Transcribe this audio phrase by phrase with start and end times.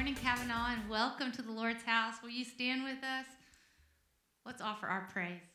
[0.00, 2.14] morning, Cavanaugh, and welcome to the Lord's house.
[2.22, 3.26] Will you stand with us?
[4.46, 5.49] Let's offer our praise.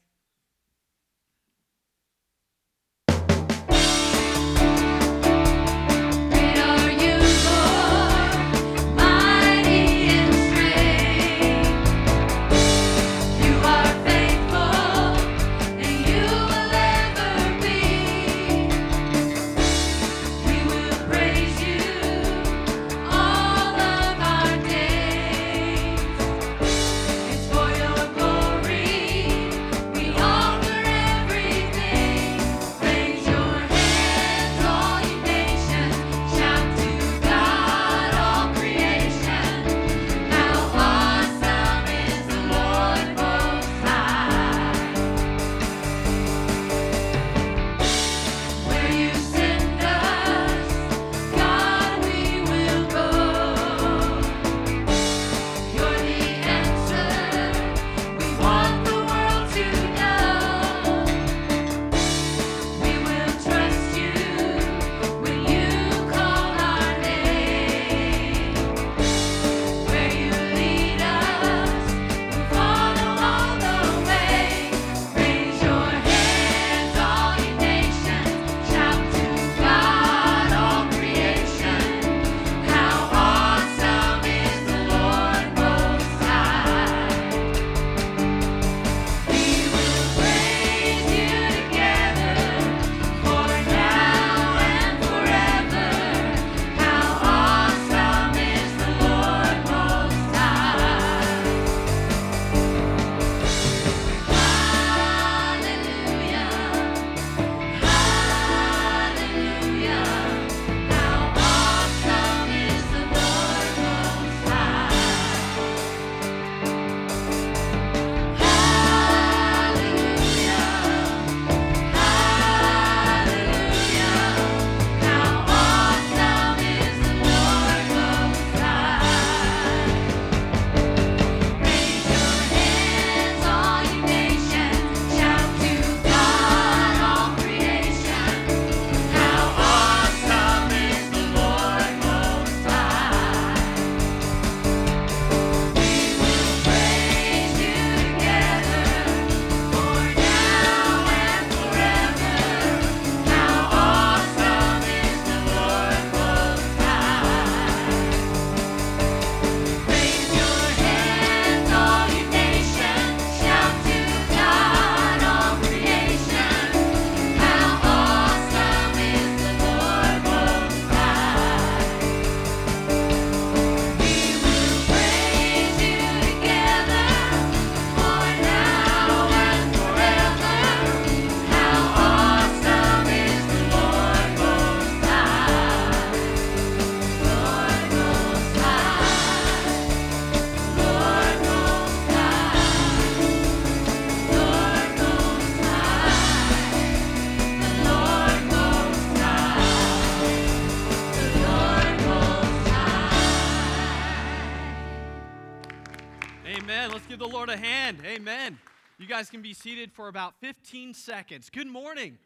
[209.16, 211.50] Guys can be seated for about 15 seconds.
[211.50, 212.18] Good morning.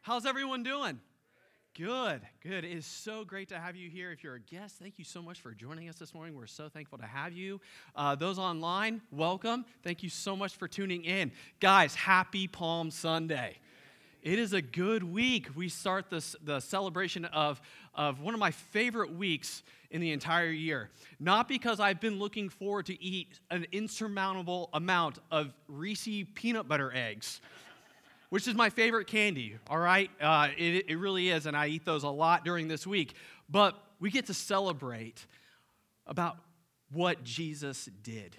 [0.00, 0.98] How's everyone doing?
[1.76, 2.64] Good, good.
[2.64, 4.10] It is so great to have you here.
[4.10, 6.34] If you're a guest, thank you so much for joining us this morning.
[6.34, 7.60] We're so thankful to have you.
[7.94, 9.66] Uh, those online, welcome.
[9.82, 11.30] Thank you so much for tuning in.
[11.60, 13.58] Guys, happy Palm Sunday.
[14.22, 15.48] It is a good week.
[15.54, 17.60] We start this, the celebration of,
[17.94, 20.90] of one of my favorite weeks in the entire year.
[21.18, 26.92] Not because I've been looking forward to eat an insurmountable amount of Reese peanut butter
[26.94, 27.40] eggs
[28.30, 30.10] which is my favorite candy, all right?
[30.20, 33.14] Uh, it, it really is, and I eat those a lot during this week.
[33.48, 35.26] But we get to celebrate
[36.06, 36.36] about
[36.92, 38.36] what Jesus did.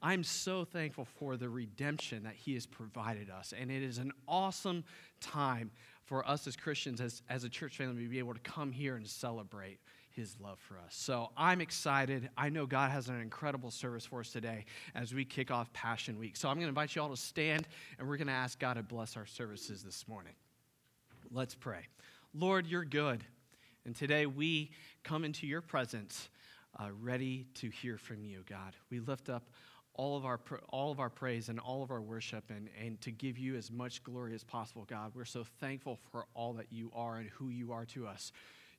[0.00, 4.12] I'm so thankful for the redemption that He has provided us, and it is an
[4.26, 4.84] awesome
[5.20, 5.70] time
[6.04, 8.96] for us as Christians, as, as a church family, to be able to come here
[8.96, 9.78] and celebrate
[10.20, 10.90] his love for us.
[10.90, 12.28] So I'm excited.
[12.36, 16.18] I know God has an incredible service for us today as we kick off Passion
[16.18, 16.36] Week.
[16.36, 17.66] So I'm going to invite you all to stand
[17.98, 20.34] and we're going to ask God to bless our services this morning.
[21.32, 21.86] Let's pray.
[22.34, 23.24] Lord, you're good.
[23.86, 24.72] And today we
[25.02, 26.28] come into your presence
[26.78, 28.76] uh, ready to hear from you, God.
[28.90, 29.44] We lift up
[29.94, 30.38] all of our
[30.68, 33.72] all of our praise and all of our worship and, and to give you as
[33.72, 37.48] much glory as possible god we're so thankful for all that you are and who
[37.48, 38.30] you are to us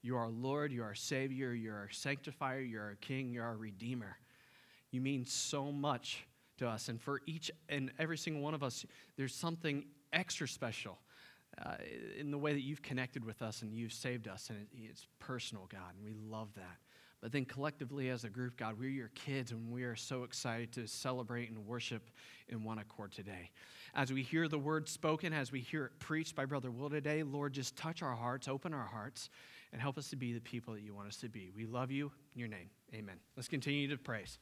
[0.01, 4.17] You are Lord, you are Savior, you're our sanctifier, you're our King, you're our Redeemer.
[4.89, 6.25] You mean so much
[6.57, 6.89] to us.
[6.89, 10.97] And for each and every single one of us, there's something extra special
[11.63, 11.75] uh,
[12.19, 14.49] in the way that you've connected with us and you've saved us.
[14.49, 16.77] And it, it's personal, God, and we love that.
[17.21, 20.71] But then collectively as a group, God, we're your kids, and we are so excited
[20.73, 22.09] to celebrate and worship
[22.49, 23.51] in one accord today.
[23.93, 27.21] As we hear the word spoken, as we hear it preached by Brother Will today,
[27.21, 29.29] Lord, just touch our hearts, open our hearts,
[29.71, 31.51] and help us to be the people that you want us to be.
[31.55, 32.11] We love you.
[32.33, 33.15] In your name, amen.
[33.35, 34.39] Let's continue to praise.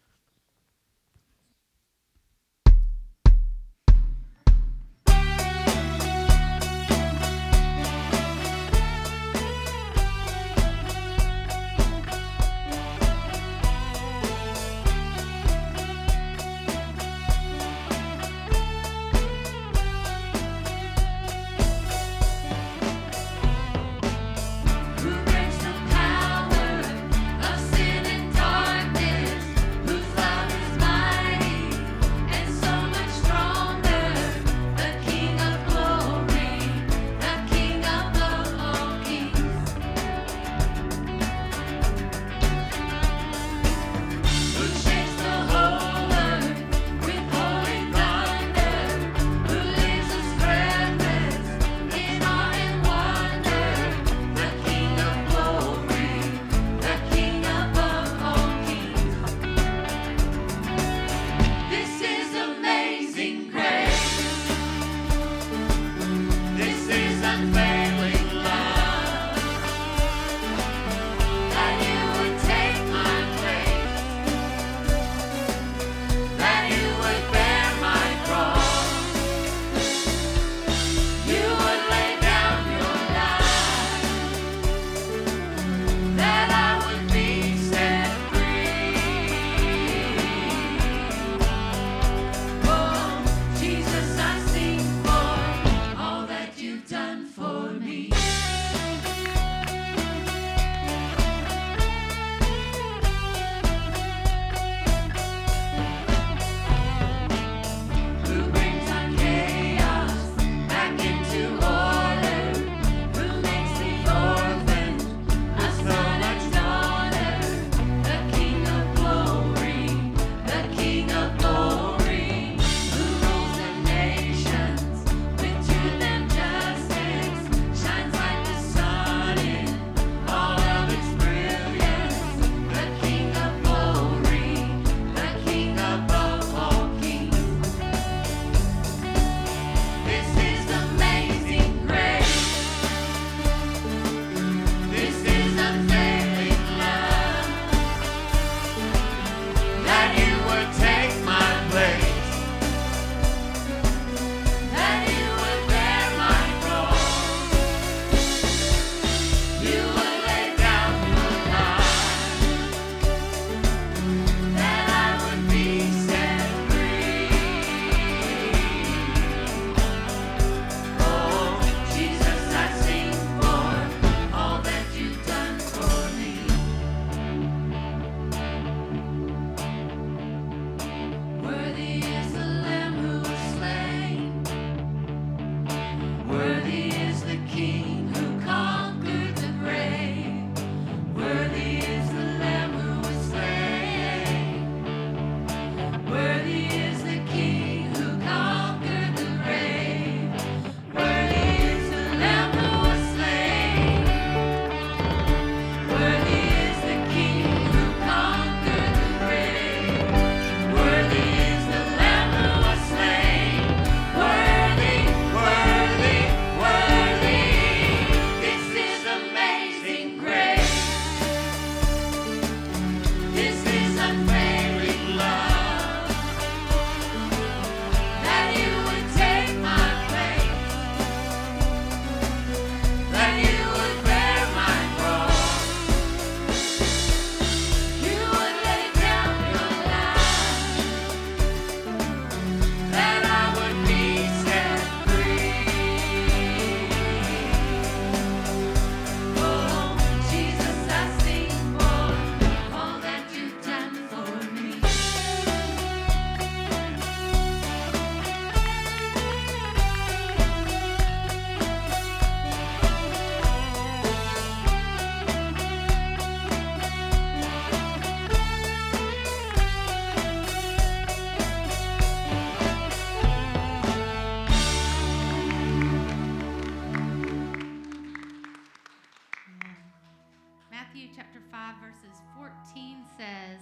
[281.69, 283.59] 5, verses 14 says,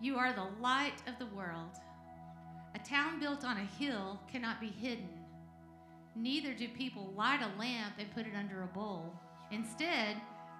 [0.00, 1.72] You are the light of the world.
[2.74, 5.08] A town built on a hill cannot be hidden.
[6.16, 9.12] Neither do people light a lamp and put it under a bowl.
[9.50, 10.16] Instead,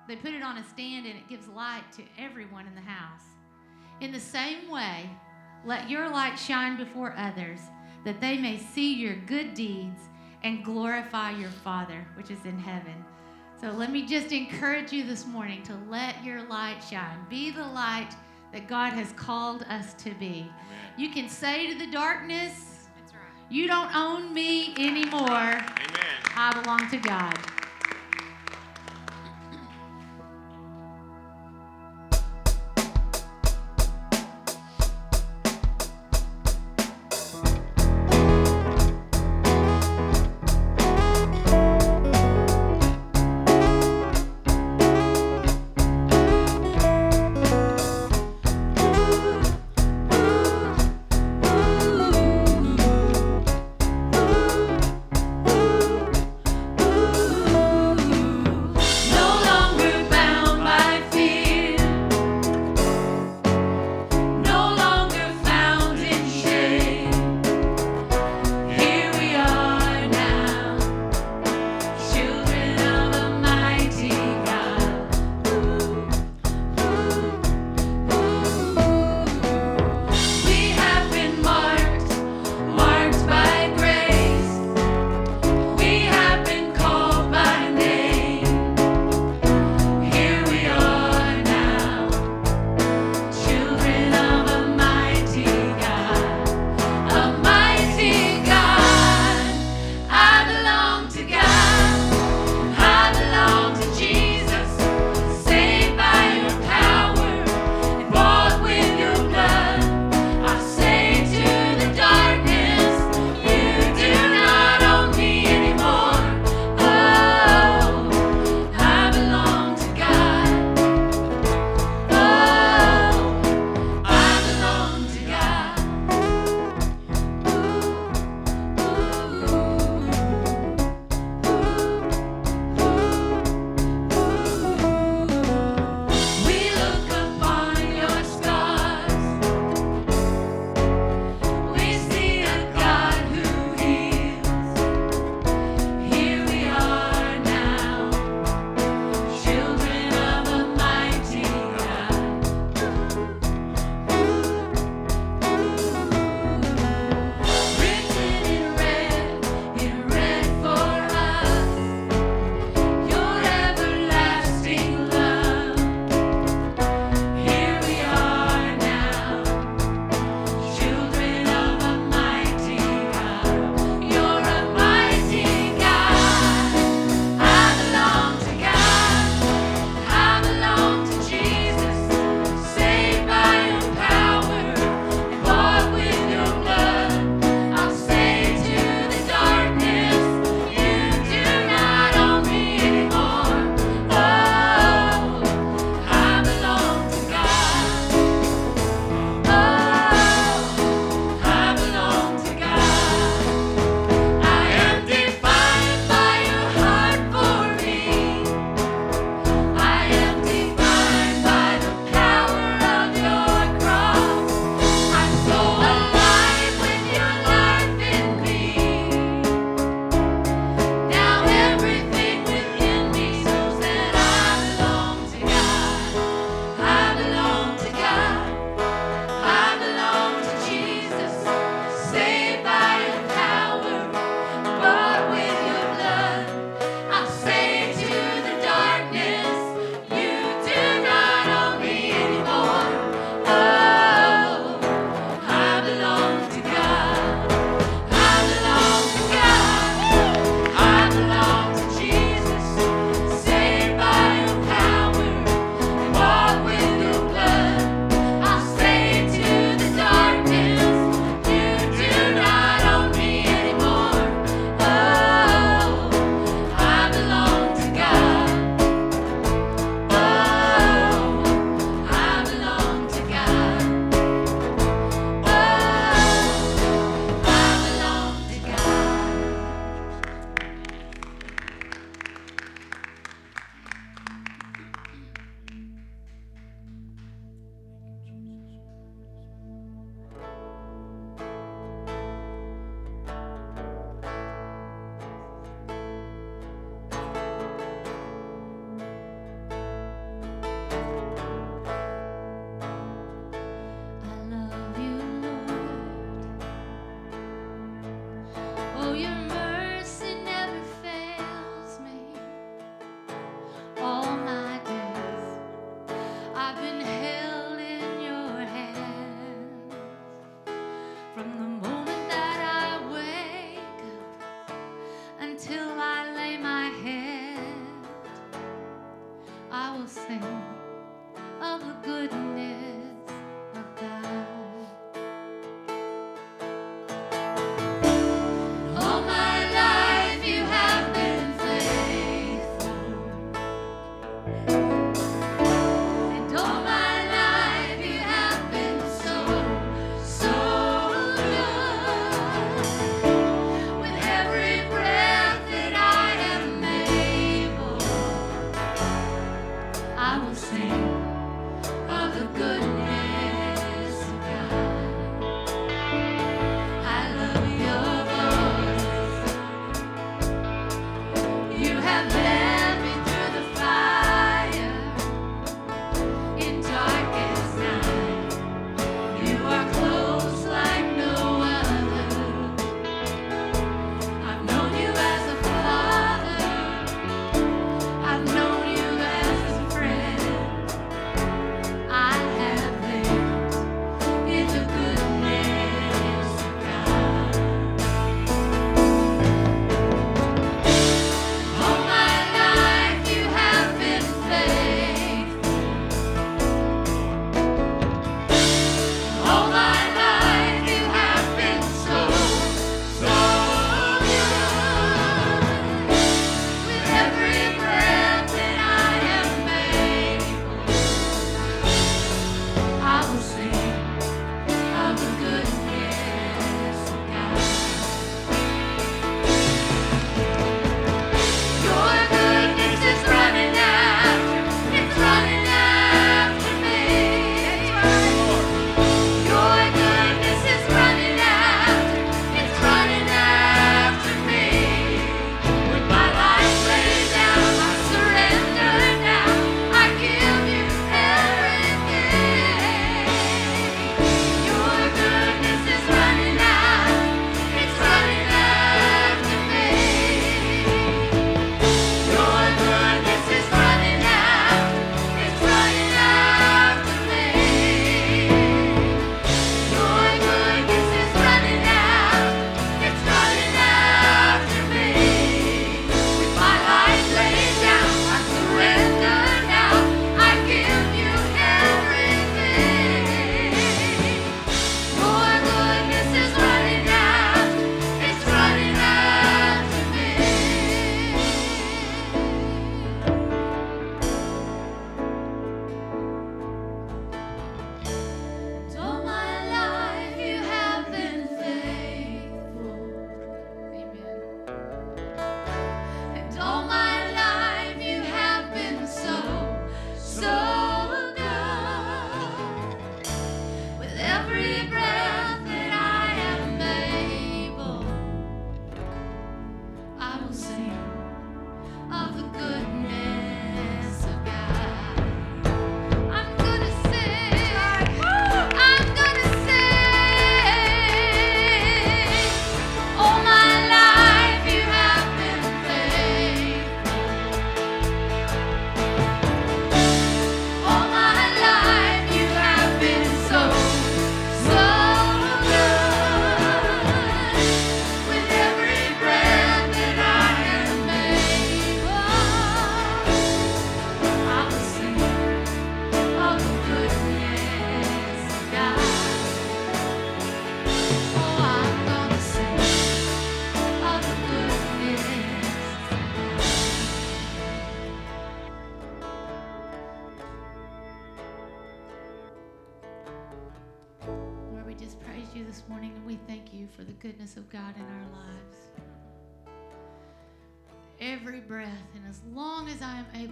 [0.06, 3.22] they put it on a stand and it gives light to everyone in the house.
[4.00, 5.08] In the same way,
[5.64, 7.60] let your light shine before others,
[8.04, 10.02] that they may see your good deeds
[10.42, 13.02] and glorify your Father, which is in heaven.
[13.64, 17.16] So let me just encourage you this morning to let your light shine.
[17.30, 18.10] Be the light
[18.52, 20.52] that God has called us to be.
[20.98, 23.22] You can say to the darkness, That's right.
[23.48, 25.22] You don't own me anymore.
[25.22, 25.64] Amen.
[26.36, 27.38] I belong to God.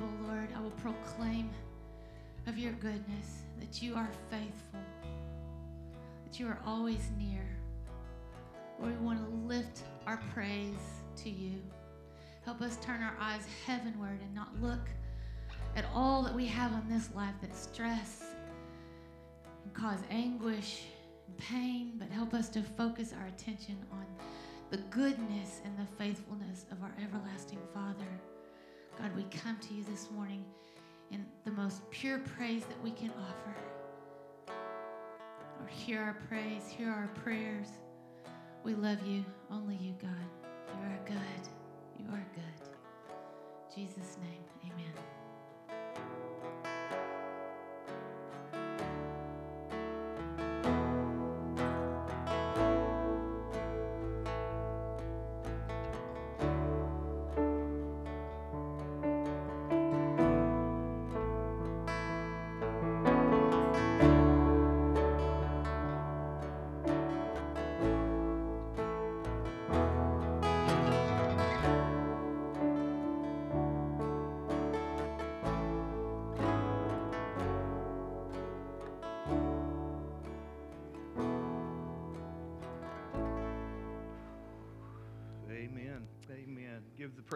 [0.01, 1.51] Lord, I will proclaim
[2.47, 4.81] of your goodness, that you are faithful,
[6.25, 7.45] that you are always near.
[8.81, 11.61] Lord, we want to lift our praise to you.
[12.45, 14.89] Help us turn our eyes heavenward and not look
[15.77, 18.25] at all that we have on this life that stress
[19.65, 20.83] and cause anguish
[21.29, 24.05] and pain, but help us to focus our attention on
[24.71, 28.09] the goodness and the faithfulness of our everlasting Father.
[28.99, 30.45] God, we come to you this morning
[31.11, 33.57] in the most pure praise that we can offer.
[35.59, 37.69] Lord, hear our praise, hear our prayers.
[38.65, 40.11] We love you, only you, God.
[40.69, 41.49] You are good.
[41.99, 43.77] You are good.
[43.77, 45.22] In Jesus' name, amen.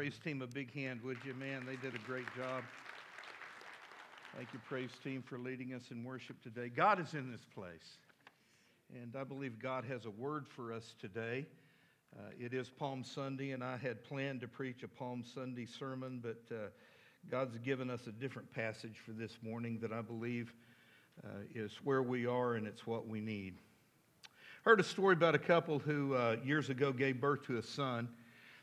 [0.06, 1.34] Praise team a big hand, would you?
[1.34, 2.62] Man, they did a great job.
[4.36, 6.68] Thank you, praise team, for leading us in worship today.
[6.68, 7.98] God is in this place,
[8.94, 11.44] and I believe God has a word for us today.
[12.16, 16.22] Uh, it is Palm Sunday, and I had planned to preach a Palm Sunday sermon,
[16.22, 16.68] but uh,
[17.28, 20.54] God's given us a different passage for this morning that I believe
[21.24, 23.58] uh, is where we are and it's what we need.
[24.62, 28.08] Heard a story about a couple who uh, years ago gave birth to a son.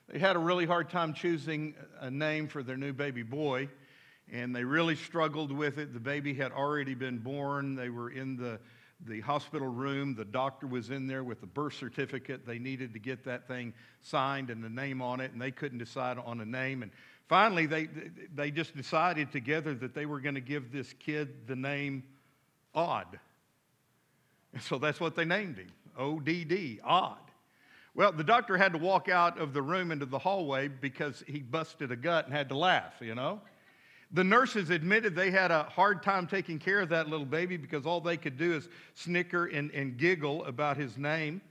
[0.10, 3.70] They had a really hard time choosing a name for their new baby boy,
[4.32, 5.94] and they really struggled with it.
[5.94, 7.76] The baby had already been born.
[7.76, 8.60] They were in the,
[9.08, 10.14] the hospital room.
[10.14, 12.46] The doctor was in there with the birth certificate.
[12.46, 15.80] They needed to get that thing signed and the name on it, and they couldn't
[15.80, 16.84] decide on a name.
[16.84, 16.92] And
[17.28, 17.88] finally, they,
[18.36, 22.04] they just decided together that they were going to give this kid the name
[22.76, 23.20] Odd.
[24.52, 27.23] And so that's what they named him O D D, Odd.
[27.96, 31.40] Well, the doctor had to walk out of the room into the hallway because he
[31.40, 33.40] busted a gut and had to laugh, you know?
[34.12, 37.86] The nurses admitted they had a hard time taking care of that little baby because
[37.86, 41.42] all they could do is snicker and, and giggle about his name.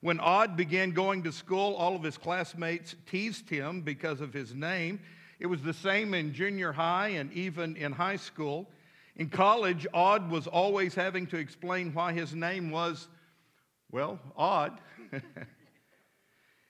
[0.00, 4.52] When Odd began going to school, all of his classmates teased him because of his
[4.52, 5.00] name.
[5.38, 8.68] It was the same in junior high and even in high school.
[9.16, 13.08] In college, Odd was always having to explain why his name was,
[13.92, 14.78] well, odd.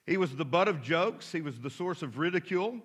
[0.05, 2.79] he was the butt of jokes, he was the source of ridicule.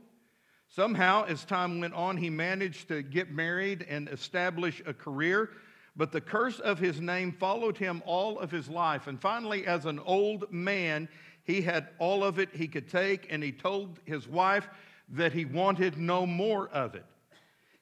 [0.68, 5.50] Somehow, as time went on, he managed to get married and establish a career,
[5.96, 9.08] but the curse of his name followed him all of his life.
[9.08, 11.08] And finally, as an old man,
[11.42, 14.68] he had all of it he could take, and he told his wife
[15.08, 17.04] that he wanted no more of it.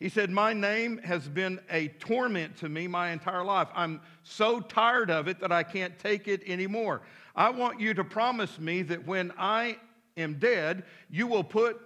[0.01, 3.69] He said, My name has been a torment to me my entire life.
[3.75, 7.03] I'm so tired of it that I can't take it anymore.
[7.39, 9.77] I want you to promise me that when I
[10.17, 11.81] am dead, you will put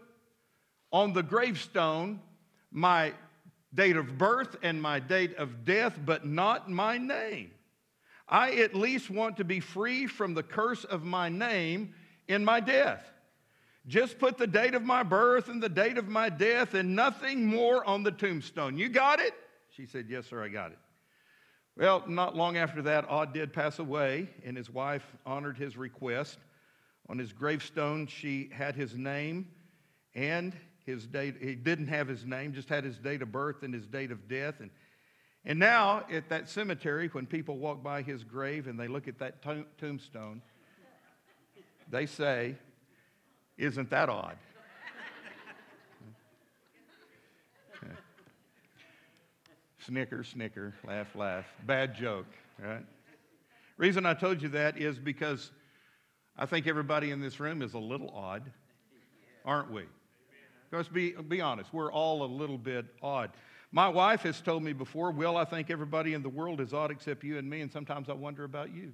[0.90, 2.20] on the gravestone
[2.70, 3.12] my
[3.74, 7.50] date of birth and my date of death, but not my name.
[8.26, 11.92] I at least want to be free from the curse of my name
[12.28, 13.04] in my death.
[13.86, 17.44] Just put the date of my birth and the date of my death and nothing
[17.44, 18.78] more on the tombstone.
[18.78, 19.34] You got it?
[19.68, 20.78] She said, Yes, sir, I got it.
[21.76, 26.38] Well, not long after that, Odd did pass away, and his wife honored his request.
[27.08, 29.48] On his gravestone, she had his name
[30.14, 30.54] and
[30.84, 31.36] his date.
[31.40, 34.28] He didn't have his name, just had his date of birth and his date of
[34.28, 34.60] death.
[34.60, 34.70] And,
[35.44, 39.18] and now, at that cemetery, when people walk by his grave and they look at
[39.18, 39.42] that
[39.78, 40.42] tombstone,
[41.90, 42.56] they say,
[43.56, 44.36] Isn't that odd?
[49.86, 51.46] Snicker, snicker, laugh, laugh.
[51.66, 52.26] Bad joke,
[52.58, 52.84] right?
[53.76, 55.50] Reason I told you that is because
[56.36, 58.50] I think everybody in this room is a little odd,
[59.44, 59.84] aren't we?
[60.70, 63.30] Let's be, be honest, we're all a little bit odd.
[63.72, 66.90] My wife has told me before, Will, I think everybody in the world is odd
[66.90, 68.92] except you and me, and sometimes I wonder about you.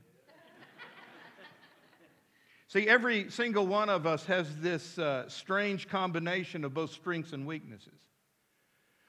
[2.68, 7.46] See, every single one of us has this uh, strange combination of both strengths and
[7.46, 7.98] weaknesses.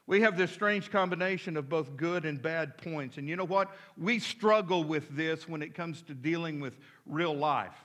[0.09, 3.17] We have this strange combination of both good and bad points.
[3.19, 3.69] And you know what?
[3.95, 7.75] We struggle with this when it comes to dealing with real life.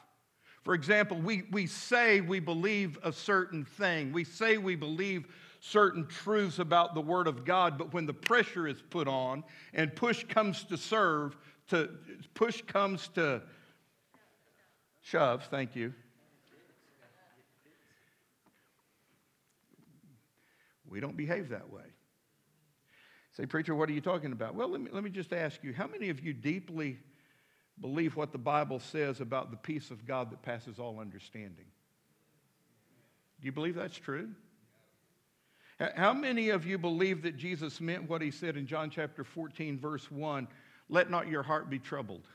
[0.62, 5.26] For example, we, we say we believe a certain thing, we say we believe
[5.60, 9.94] certain truths about the Word of God, but when the pressure is put on and
[9.94, 11.37] push comes to serve,
[11.68, 11.90] to
[12.32, 13.42] push comes to
[15.02, 15.92] shove, thank you.
[20.88, 21.82] We don't behave that way.
[23.36, 24.54] Say, preacher, what are you talking about?
[24.54, 26.98] Well, let me, let me just ask you how many of you deeply
[27.80, 31.66] believe what the Bible says about the peace of God that passes all understanding?
[33.40, 34.30] Do you believe that's true?
[35.96, 39.78] How many of you believe that Jesus meant what he said in John chapter 14,
[39.78, 40.46] verse 1
[40.88, 42.28] let not your heart be troubled?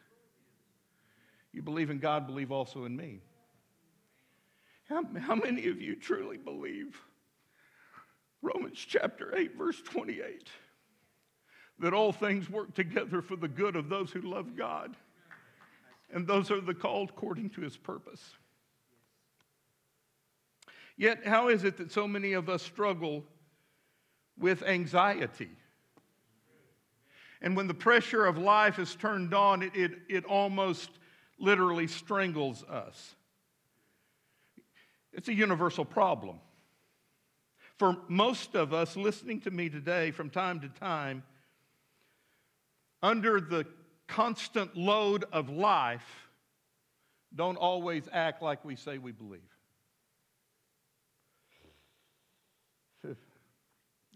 [1.54, 3.22] You believe in God, believe also in me.
[4.90, 7.00] How, how many of you truly believe
[8.42, 10.50] Romans chapter 8, verse 28
[11.80, 14.96] that all things work together for the good of those who love God?
[16.12, 18.36] And those are the called according to his purpose.
[20.98, 23.24] Yet, how is it that so many of us struggle
[24.38, 25.50] with anxiety?
[27.42, 30.90] And when the pressure of life is turned on, it, it, it almost
[31.40, 33.16] literally strangles us.
[35.14, 36.40] It's a universal problem.
[37.78, 41.24] For most of us listening to me today from time to time,
[43.02, 43.66] under the
[44.08, 46.30] constant load of life,
[47.36, 49.42] don't always act like we say we believe.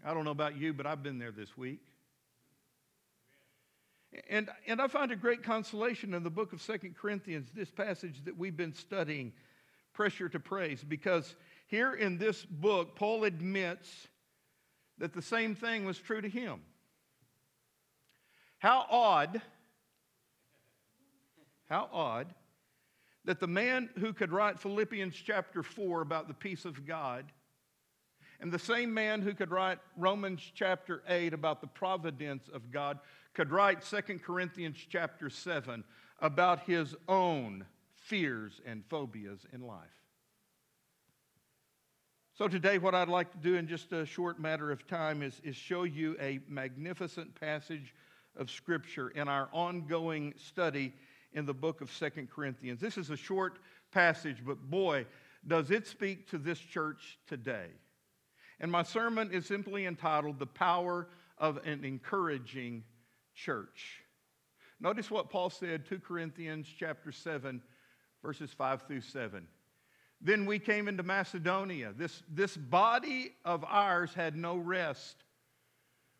[0.04, 1.80] I don't know about you, but I've been there this week.
[4.28, 8.24] And, and I find a great consolation in the book of Second Corinthians, this passage
[8.24, 9.32] that we've been studying,
[9.92, 11.34] Pressure to Praise, because
[11.66, 14.08] here in this book, Paul admits
[14.98, 16.60] that the same thing was true to him.
[18.64, 19.42] How odd,
[21.68, 22.28] how odd
[23.26, 27.26] that the man who could write Philippians chapter 4 about the peace of God
[28.40, 33.00] and the same man who could write Romans chapter 8 about the providence of God
[33.34, 35.84] could write 2 Corinthians chapter 7
[36.20, 39.90] about his own fears and phobias in life.
[42.32, 45.38] So, today, what I'd like to do in just a short matter of time is,
[45.44, 47.94] is show you a magnificent passage
[48.36, 50.92] of Scripture in our ongoing study
[51.32, 52.80] in the book of Second Corinthians.
[52.80, 53.58] This is a short
[53.92, 55.06] passage, but boy,
[55.46, 57.66] does it speak to this church today.
[58.60, 62.84] And my sermon is simply entitled The Power of an Encouraging
[63.34, 64.02] Church.
[64.80, 67.60] Notice what Paul said, 2 Corinthians chapter 7,
[68.22, 69.46] verses 5 through 7.
[70.20, 71.92] Then we came into Macedonia.
[71.96, 75.23] This, this body of ours had no rest.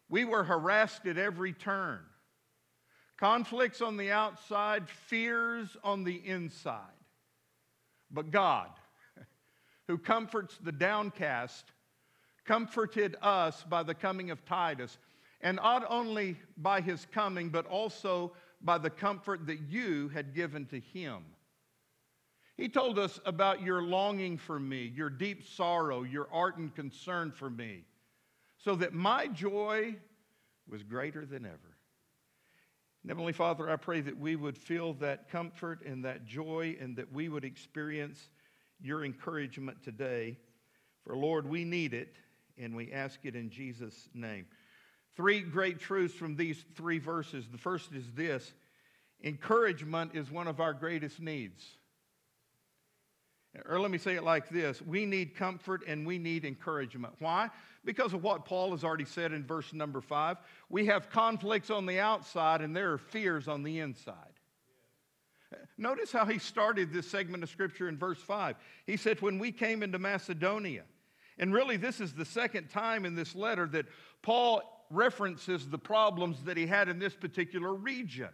[0.09, 2.01] We were harassed at every turn.
[3.17, 6.81] Conflicts on the outside, fears on the inside.
[8.11, 8.69] But God,
[9.89, 11.65] who comforts the downcast,
[12.45, 14.99] comforted us by the coming of Titus,
[15.41, 20.67] and not only by his coming, but also by the comfort that you had given
[20.67, 21.25] to him.
[22.57, 27.51] He told us about your longing for me, your deep sorrow, your ardent concern for
[27.51, 27.85] me,
[28.65, 29.95] so that my joy
[30.69, 31.77] was greater than ever.
[33.07, 37.13] Heavenly Father, I pray that we would feel that comfort and that joy and that
[37.13, 38.31] we would experience
[38.81, 40.39] your encouragement today.
[41.05, 42.17] For Lord, we need it
[42.57, 44.47] and we ask it in Jesus' name.
[45.17, 47.47] Three great truths from these three verses.
[47.53, 48.55] The first is this
[49.23, 51.63] encouragement is one of our greatest needs.
[53.69, 57.15] Or let me say it like this we need comfort and we need encouragement.
[57.19, 57.51] Why?
[57.85, 60.39] Because of what Paul has already said in verse number five.
[60.71, 64.35] We have conflicts on the outside and there are fears on the inside.
[65.77, 68.57] Notice how he started this segment of scripture in verse 5.
[68.87, 70.83] He said, When we came into Macedonia,
[71.39, 73.87] and really this is the second time in this letter that
[74.23, 78.29] Paul references the problems that he had in this particular region.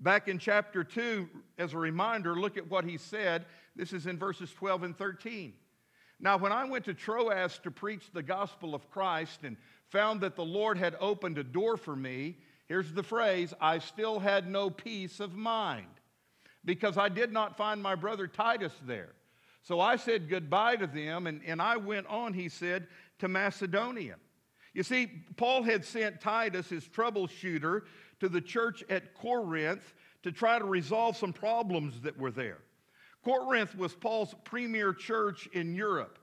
[0.00, 3.44] Back in chapter 2, as a reminder, look at what he said.
[3.76, 5.52] This is in verses 12 and 13.
[6.18, 9.56] Now, when I went to Troas to preach the gospel of Christ and
[9.88, 12.36] found that the Lord had opened a door for me,
[12.66, 15.86] here's the phrase I still had no peace of mind
[16.64, 19.12] because I did not find my brother Titus there.
[19.62, 22.86] So I said goodbye to them, and, and I went on, he said,
[23.18, 24.16] to Macedonia.
[24.72, 27.82] You see, Paul had sent Titus, his troubleshooter,
[28.20, 32.58] to the church at Corinth to try to resolve some problems that were there.
[33.24, 36.18] Corinth was Paul's premier church in Europe.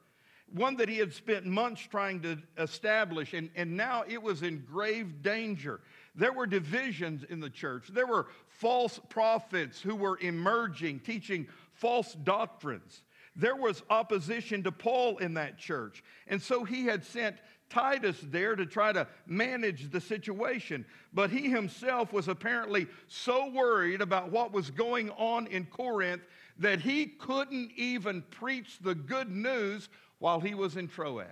[0.54, 4.64] one that he had spent months trying to establish, and, and now it was in
[4.70, 5.82] grave danger.
[6.16, 7.90] There were divisions in the church.
[7.90, 13.04] There were false prophets who were emerging, teaching false doctrines.
[13.36, 16.04] There was opposition to Paul in that church.
[16.28, 17.36] And so he had sent
[17.70, 20.86] Titus there to try to manage the situation.
[21.14, 26.22] But he himself was apparently so worried about what was going on in Corinth
[26.60, 31.26] that he couldn't even preach the good news while he was in Troas.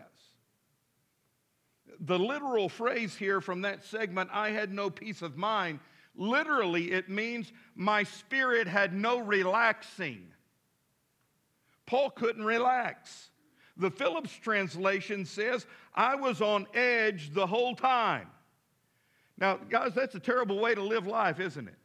[2.01, 5.79] The literal phrase here from that segment, I had no peace of mind,
[6.15, 10.27] literally it means my spirit had no relaxing.
[11.85, 13.29] Paul couldn't relax.
[13.77, 18.27] The Phillips translation says, I was on edge the whole time.
[19.37, 21.75] Now, guys, that's a terrible way to live life, isn't it?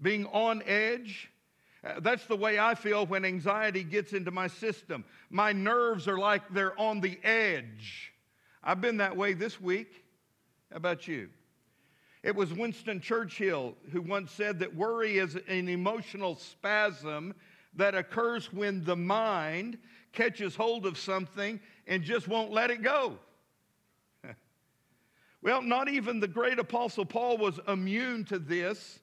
[0.00, 1.30] Being on edge.
[1.84, 5.04] Uh, That's the way I feel when anxiety gets into my system.
[5.30, 8.12] My nerves are like they're on the edge.
[8.62, 10.04] I've been that way this week.
[10.70, 11.28] How about you?
[12.22, 17.34] It was Winston Churchill who once said that worry is an emotional spasm
[17.74, 19.78] that occurs when the mind
[20.12, 23.18] catches hold of something and just won't let it go.
[25.42, 29.00] well, not even the great apostle Paul was immune to this.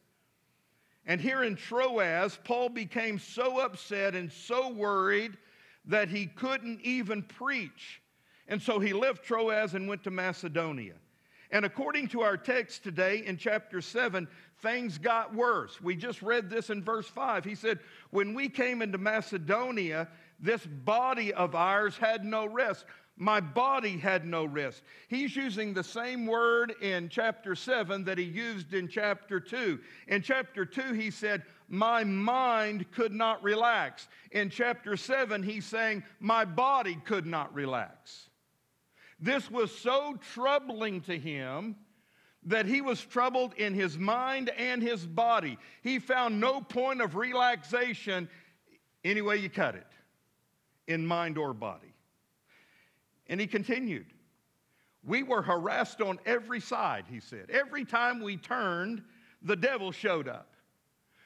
[1.06, 5.38] And here in Troas, Paul became so upset and so worried
[5.86, 8.02] that he couldn't even preach.
[8.48, 10.94] And so he left Troas and went to Macedonia.
[11.52, 14.28] And according to our text today in chapter 7,
[14.62, 15.82] things got worse.
[15.82, 17.44] We just read this in verse 5.
[17.44, 17.80] He said,
[18.12, 20.08] When we came into Macedonia,
[20.40, 22.86] this body of ours had no rest.
[23.18, 24.82] My body had no rest.
[25.10, 29.78] He's using the same word in chapter 7 that he used in chapter 2.
[30.08, 34.08] In chapter 2, he said, My mind could not relax.
[34.32, 38.30] In chapter 7, he's saying, My body could not relax.
[39.20, 41.76] This was so troubling to him
[42.44, 45.58] that he was troubled in his mind and his body.
[45.84, 48.30] He found no point of relaxation
[49.04, 49.88] any way you cut it,
[50.90, 51.94] in mind or body.
[53.28, 54.08] And he continued.
[55.06, 57.50] We were harassed on every side, he said.
[57.50, 59.04] Every time we turned,
[59.42, 60.48] the devil showed up.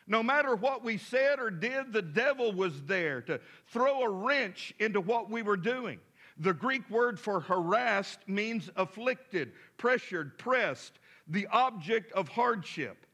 [0.06, 4.74] No matter what we said or did, the devil was there to throw a wrench
[4.80, 6.00] into what we were doing.
[6.38, 13.06] The Greek word for harassed means afflicted, pressured, pressed, the object of hardship.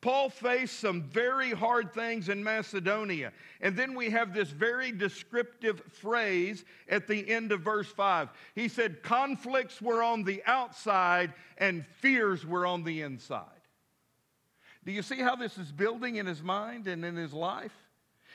[0.00, 3.32] Paul faced some very hard things in Macedonia.
[3.60, 8.30] And then we have this very descriptive phrase at the end of verse 5.
[8.54, 13.44] He said, Conflicts were on the outside and fears were on the inside.
[14.86, 17.74] Do you see how this is building in his mind and in his life?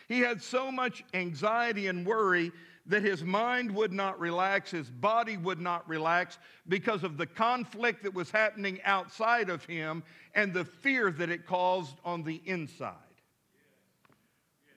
[0.08, 2.51] He had so much anxiety and worry
[2.88, 8.04] that his mind would not relax, his body would not relax because of the conflict
[8.04, 10.04] that was happening outside of him
[10.36, 12.93] and the fear that it caused on the inside.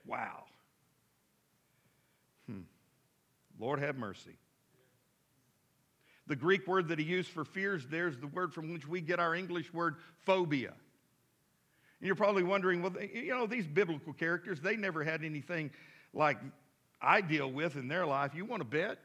[0.05, 0.45] Wow.
[2.47, 2.61] Hmm.
[3.59, 4.37] Lord have mercy.
[6.25, 9.01] The Greek word that he used for fears there is the word from which we
[9.01, 9.95] get our English word
[10.25, 10.73] phobia.
[11.99, 15.69] And you're probably wondering, well, you know, these biblical characters, they never had anything
[16.13, 16.37] like
[17.01, 18.35] I deal with in their life.
[18.35, 18.97] You want to bet?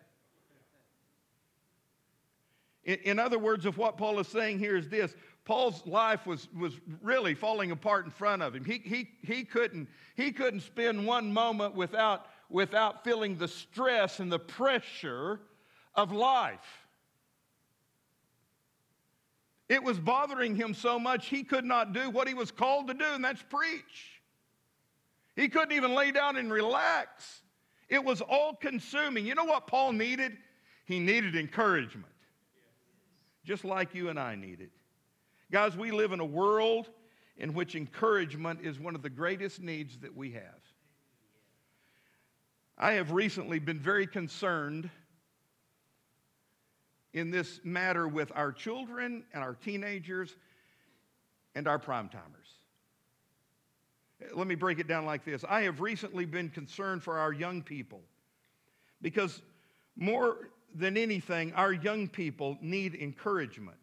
[2.84, 6.48] In, in other words, of what Paul is saying here is this Paul's life was,
[6.58, 8.64] was really falling apart in front of him.
[8.64, 14.32] He, he, he, couldn't, he couldn't spend one moment without, without feeling the stress and
[14.32, 15.40] the pressure
[15.94, 16.86] of life.
[19.68, 22.94] It was bothering him so much he could not do what he was called to
[22.94, 24.20] do, and that's preach.
[25.36, 27.42] He couldn't even lay down and relax.
[27.88, 29.26] It was all consuming.
[29.26, 30.36] You know what Paul needed?
[30.84, 32.12] He needed encouragement,
[33.44, 34.70] just like you and I need it.
[35.50, 36.90] Guys, we live in a world
[37.36, 40.42] in which encouragement is one of the greatest needs that we have.
[42.76, 44.90] I have recently been very concerned
[47.12, 50.36] in this matter with our children and our teenagers
[51.54, 52.43] and our prime timers.
[54.32, 55.44] Let me break it down like this.
[55.48, 58.02] I have recently been concerned for our young people
[59.02, 59.42] because
[59.96, 63.78] more than anything, our young people need encouragement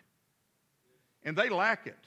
[1.23, 1.97] and they lack it.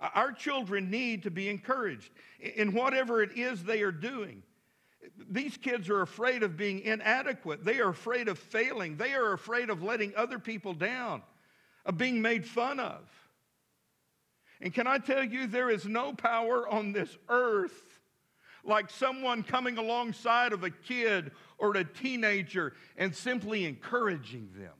[0.00, 4.42] Our children need to be encouraged in whatever it is they are doing.
[5.30, 7.64] These kids are afraid of being inadequate.
[7.64, 8.96] They are afraid of failing.
[8.96, 11.22] They are afraid of letting other people down,
[11.84, 13.00] of being made fun of.
[14.60, 18.00] And can I tell you, there is no power on this earth
[18.64, 24.72] like someone coming alongside of a kid or a teenager and simply encouraging them.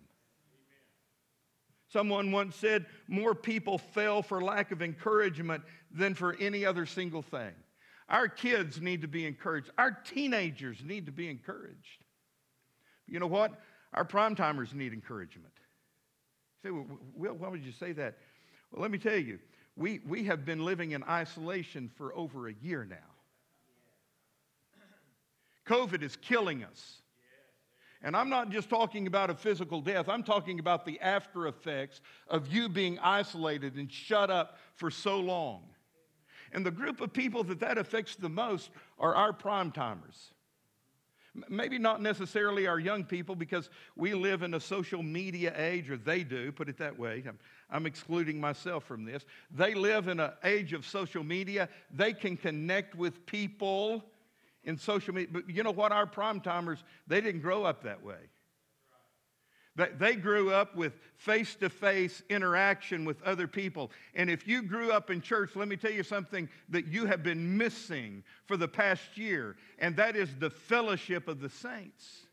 [1.90, 7.22] Someone once said, More people fail for lack of encouragement than for any other single
[7.22, 7.52] thing.
[8.08, 12.04] Our kids need to be encouraged, our teenagers need to be encouraged.
[13.06, 13.52] You know what?
[13.94, 15.52] Our prime timers need encouragement.
[16.62, 18.18] You say, well, Will, why would you say that?
[18.70, 19.38] Well, let me tell you,
[19.78, 22.96] we, we have been living in isolation for over a year now.
[25.66, 27.02] COVID is killing us.
[28.02, 32.00] And I'm not just talking about a physical death, I'm talking about the after effects
[32.28, 35.62] of you being isolated and shut up for so long.
[36.52, 40.32] And the group of people that that affects the most are our prime timers.
[41.48, 45.96] Maybe not necessarily our young people because we live in a social media age, or
[45.96, 47.22] they do, put it that way.
[47.70, 49.24] I'm, excluding myself from this.
[49.50, 51.68] They live in an age of social media.
[51.90, 54.04] They can connect with people
[54.64, 55.28] in social media.
[55.32, 55.92] But you know what?
[55.92, 58.16] Our prime timers, they didn't grow up that way.
[59.98, 63.92] They grew up with face to face interaction with other people.
[64.14, 67.22] And if you grew up in church, let me tell you something that you have
[67.22, 72.26] been missing for the past year, and that is the fellowship of the saints.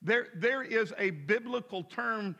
[0.00, 2.36] There, there is a biblical term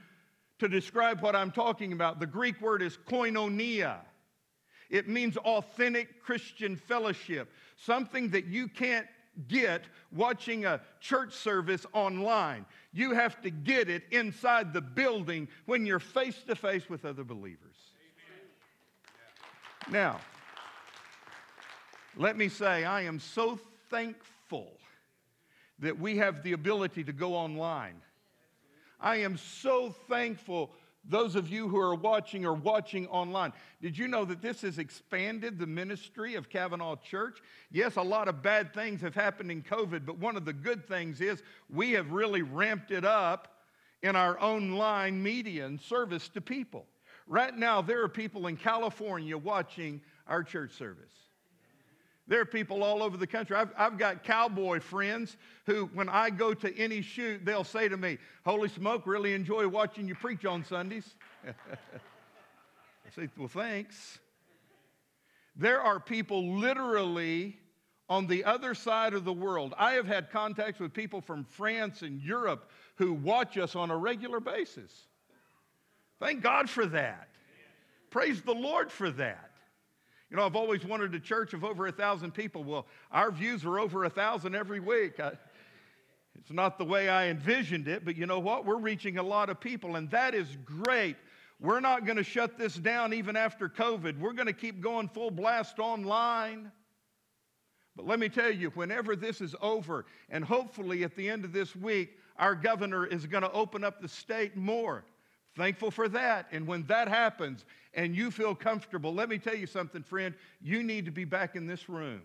[0.58, 2.20] to describe what I'm talking about.
[2.20, 3.98] The Greek word is koinonia.
[4.88, 9.06] It means authentic Christian fellowship, something that you can't
[9.48, 9.82] get
[10.12, 12.64] watching a church service online.
[12.92, 17.24] You have to get it inside the building when you're face to face with other
[17.24, 17.76] believers.
[19.90, 20.20] Now,
[22.16, 23.58] let me say, I am so
[23.90, 24.72] thankful
[25.78, 28.00] that we have the ability to go online.
[29.00, 30.72] I am so thankful
[31.08, 33.52] those of you who are watching are watching online.
[33.80, 37.38] Did you know that this has expanded the ministry of Cavanaugh Church?
[37.70, 40.86] Yes, a lot of bad things have happened in COVID, but one of the good
[40.86, 43.56] things is we have really ramped it up
[44.02, 46.86] in our online media and service to people.
[47.28, 51.12] Right now, there are people in California watching our church service.
[52.28, 53.56] There are people all over the country.
[53.56, 57.96] I've, I've got cowboy friends who, when I go to any shoot, they'll say to
[57.96, 61.14] me, Holy smoke, really enjoy watching you preach on Sundays.
[61.46, 61.50] I
[63.14, 64.18] say, Well, thanks.
[65.54, 67.58] There are people literally
[68.08, 69.74] on the other side of the world.
[69.78, 73.96] I have had contacts with people from France and Europe who watch us on a
[73.96, 74.92] regular basis.
[76.18, 77.28] Thank God for that.
[78.10, 79.45] Praise the Lord for that.
[80.30, 82.64] You know, I've always wanted a church of over a thousand people.
[82.64, 85.20] Well, our views are over a thousand every week.
[85.20, 85.32] I,
[86.34, 88.64] it's not the way I envisioned it, but you know what?
[88.64, 91.16] We're reaching a lot of people, and that is great.
[91.60, 94.18] We're not going to shut this down even after COVID.
[94.18, 96.70] We're going to keep going full blast online.
[97.94, 101.52] But let me tell you, whenever this is over, and hopefully at the end of
[101.52, 105.04] this week, our governor is going to open up the state more.
[105.56, 106.46] Thankful for that.
[106.52, 110.34] And when that happens and you feel comfortable, let me tell you something, friend.
[110.60, 112.22] You need to be back in this room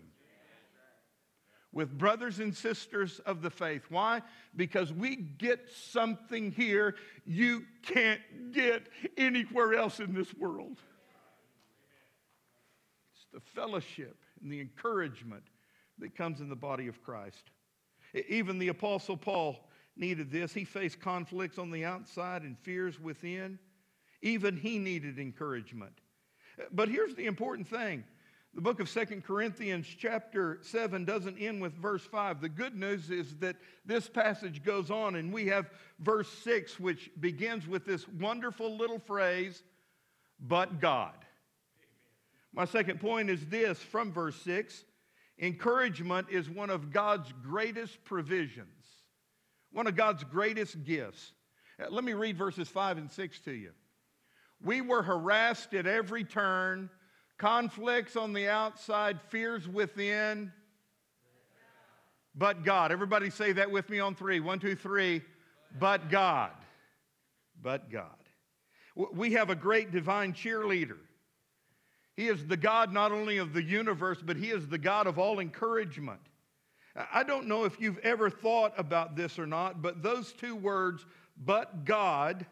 [1.72, 3.82] with brothers and sisters of the faith.
[3.88, 4.20] Why?
[4.54, 8.20] Because we get something here you can't
[8.52, 10.78] get anywhere else in this world.
[13.14, 15.44] It's the fellowship and the encouragement
[15.98, 17.50] that comes in the body of Christ.
[18.28, 19.66] Even the Apostle Paul
[19.96, 20.52] needed this.
[20.52, 23.58] He faced conflicts on the outside and fears within.
[24.22, 25.92] Even he needed encouragement.
[26.70, 28.04] But here's the important thing.
[28.54, 32.42] The book of Second Corinthians, chapter 7, doesn't end with verse 5.
[32.42, 35.70] The good news is that this passage goes on, and we have
[36.00, 39.62] verse 6, which begins with this wonderful little phrase,
[40.38, 41.14] but God.
[42.52, 44.84] My second point is this from verse 6
[45.38, 48.81] encouragement is one of God's greatest provisions
[49.72, 51.32] one of God's greatest gifts.
[51.80, 53.70] Uh, Let me read verses 5 and 6 to you.
[54.62, 56.88] We were harassed at every turn,
[57.38, 60.52] conflicts on the outside, fears within,
[62.34, 62.92] but God.
[62.92, 64.40] Everybody say that with me on three.
[64.40, 65.22] One, two, three.
[65.78, 66.52] But God.
[67.60, 68.06] But God.
[68.94, 70.98] We have a great divine cheerleader.
[72.14, 75.18] He is the God not only of the universe, but He is the God of
[75.18, 76.20] all encouragement.
[76.94, 81.06] I don't know if you've ever thought about this or not, but those two words,
[81.44, 82.44] but God,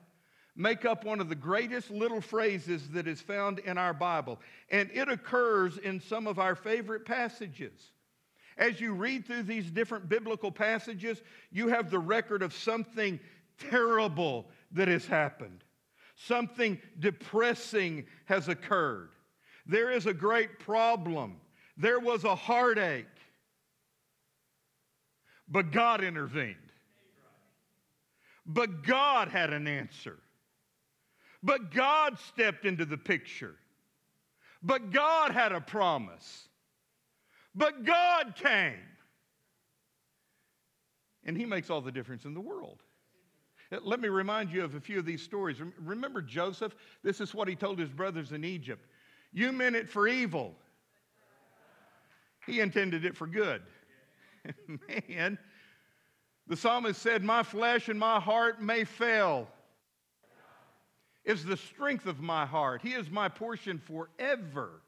[0.56, 4.40] make up one of the greatest little phrases that is found in our Bible.
[4.70, 7.92] And it occurs in some of our favorite passages.
[8.56, 13.20] As you read through these different biblical passages, you have the record of something
[13.58, 15.64] terrible that has happened,
[16.16, 19.10] something depressing has occurred.
[19.66, 21.36] There is a great problem
[21.80, 23.06] There was a heartache.
[25.50, 26.56] But God intervened.
[28.46, 30.16] But God had an answer.
[31.42, 33.54] But God stepped into the picture.
[34.62, 36.48] But God had a promise.
[37.54, 38.74] But God came.
[41.24, 42.82] And He makes all the difference in the world.
[43.72, 45.58] Uh, Let me remind you of a few of these stories.
[45.78, 46.74] Remember Joseph?
[47.02, 48.86] This is what he told his brothers in Egypt
[49.32, 50.54] You meant it for evil,
[52.46, 53.62] he intended it for good.
[55.08, 55.38] Man,
[56.46, 59.48] the psalmist said, My flesh and my heart may fail.
[61.24, 62.80] Is the strength of my heart.
[62.82, 64.80] He is my portion forever.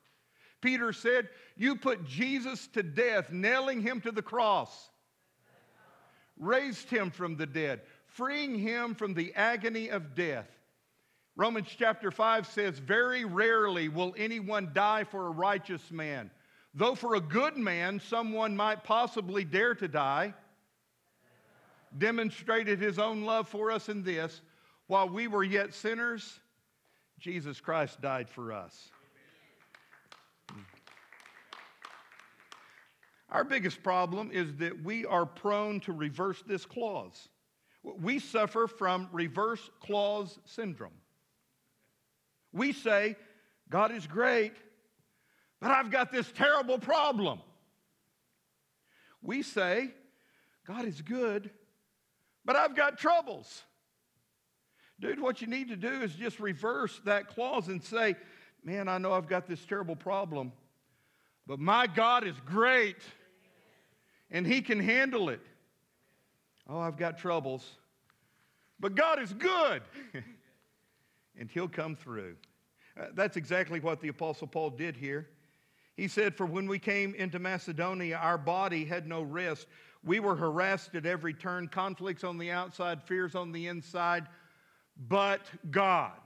[0.63, 4.91] Peter said, You put Jesus to death, nailing him to the cross,
[6.39, 10.49] raised him from the dead, freeing him from the agony of death.
[11.37, 16.31] Romans chapter 5 says, Very rarely will anyone die for a righteous man.
[16.75, 20.33] Though for a good man, someone might possibly dare to die,
[21.99, 24.41] demonstrated his own love for us in this
[24.87, 26.41] while we were yet sinners,
[27.19, 28.91] Jesus Christ died for us.
[33.31, 37.29] Our biggest problem is that we are prone to reverse this clause.
[37.83, 40.93] We suffer from reverse clause syndrome.
[42.53, 43.17] We say,
[43.71, 44.53] God is great,
[45.63, 47.39] but I've got this terrible problem.
[49.23, 49.93] We say,
[50.67, 51.51] God is good,
[52.45, 53.63] but I've got troubles.
[54.99, 58.17] Dude, what you need to do is just reverse that clause and say,
[58.65, 60.53] Man, I know I've got this terrible problem,
[61.49, 62.99] but my God is great
[64.31, 65.41] and He can handle it.
[66.69, 67.65] Oh, I've got troubles,
[68.79, 69.83] but God is good
[71.39, 72.37] and He'll come through.
[73.01, 75.29] Uh, that's exactly what the Apostle Paul did here.
[75.97, 79.67] He said, For when we came into Macedonia, our body had no rest.
[80.05, 84.27] We were harassed at every turn, conflicts on the outside, fears on the inside,
[85.09, 85.41] but
[85.71, 86.19] God.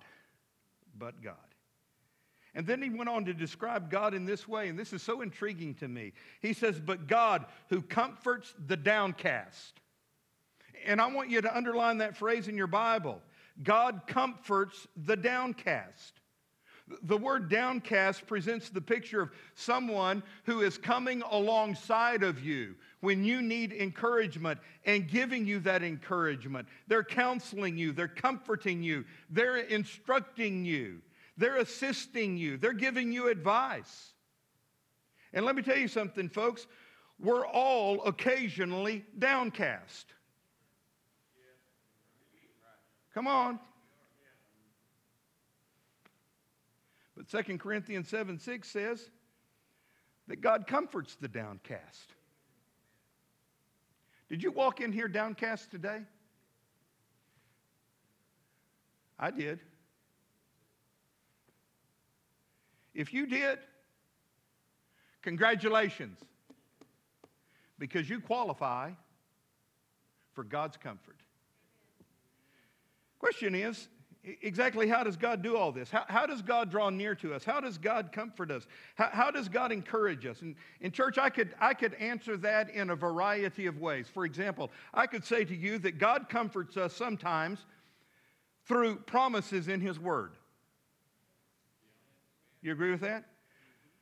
[0.97, 1.35] But God.
[2.55, 5.21] And then he went on to describe God in this way, and this is so
[5.21, 6.15] intriguing to me.
[6.41, 9.81] He says, But God who comforts the downcast.
[10.87, 13.21] And I want you to underline that phrase in your Bible
[13.63, 16.21] God comforts the downcast.
[17.03, 23.25] The word downcast presents the picture of someone who is coming alongside of you when
[23.25, 26.69] you need encouragement and giving you that encouragement.
[26.87, 31.03] They're counseling you, they're comforting you, they're instructing you,
[31.37, 34.13] they're assisting you, they're giving you advice.
[35.33, 36.69] And let me tell you something, folks,
[37.19, 40.07] we're all occasionally downcast.
[43.13, 43.59] Come on.
[47.31, 49.11] But 2 Corinthians 7 6 says
[50.29, 52.15] that God comforts the downcast.
[54.29, 56.03] Did you walk in here downcast today?
[59.19, 59.61] I did.
[62.93, 63.59] If you did,
[65.23, 66.19] congratulations,
[67.79, 68.91] because you qualify
[70.33, 71.17] for God's comfort.
[73.19, 73.89] Question is
[74.43, 75.91] exactly how does God do all this?
[75.91, 77.45] How, how does God draw near to us?
[77.45, 78.67] How does God comfort us?
[78.97, 80.43] How, how does God encourage us?
[80.43, 84.09] And in church, I could, I could answer that in a variety of ways.
[84.13, 87.65] For example, I could say to you that God comforts us sometimes
[88.67, 90.33] through promises in His Word.
[92.63, 93.25] You agree with that?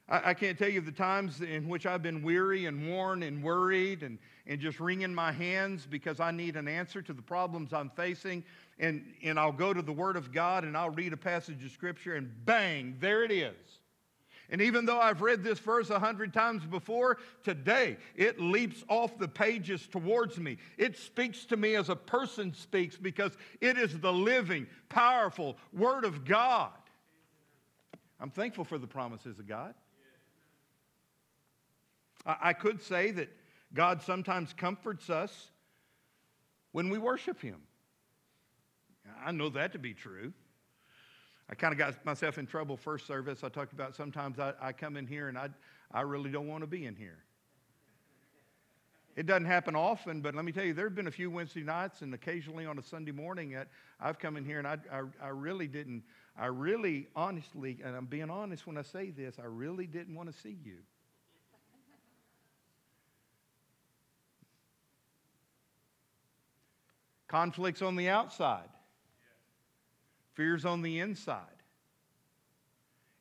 [0.09, 3.43] I, I can't tell you the times in which I've been weary and worn and
[3.43, 7.73] worried and, and just wringing my hands because I need an answer to the problems
[7.73, 8.45] I'm facing.
[8.79, 11.71] And, and I'll go to the Word of God and I'll read a passage of
[11.71, 13.55] Scripture and bang, there it is.
[14.51, 19.19] And even though I've read this verse a hundred times before, today it leaps off
[19.19, 20.59] the pages towards me.
[20.77, 23.33] It speaks to me as a person speaks because
[23.63, 26.73] it is the living, powerful Word of God.
[28.21, 29.75] I'm thankful for the promises of God.
[32.27, 33.29] I, could say that
[33.75, 35.51] God sometimes comforts us
[36.73, 37.61] when we worship Him.
[39.25, 40.33] I know that to be true.
[41.51, 43.45] I kind of got myself in trouble first service.
[43.45, 45.51] I talked about sometimes I, I come in here and I,
[45.93, 47.19] I really don't want to be in here.
[49.17, 51.63] It doesn't happen often, but let me tell you, there have been a few Wednesday
[51.63, 53.69] nights and occasionally on a Sunday morning that
[54.01, 56.03] I've come in here and I, I, I really didn't,
[56.37, 60.33] I really honestly, and I'm being honest when I say this, I really didn't want
[60.33, 60.79] to see you.
[67.35, 68.69] Conflicts on the outside,
[70.35, 71.41] fears on the inside.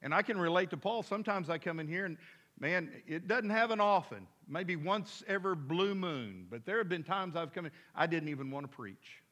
[0.03, 1.01] And I can relate to Paul.
[1.01, 2.19] Sometimes I come in here and
[2.59, 7.35] Man, it doesn't happen often, maybe once ever blue moon, but there have been times
[7.35, 9.23] I've come in, I didn't even want to preach.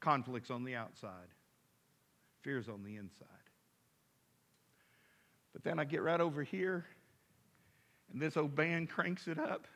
[0.00, 1.28] Conflicts on the outside,
[2.40, 3.28] fears on the inside.
[5.52, 6.86] But then I get right over here,
[8.10, 9.66] and this old band cranks it up.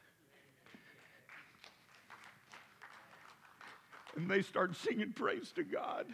[4.17, 6.07] And they start singing praise to God.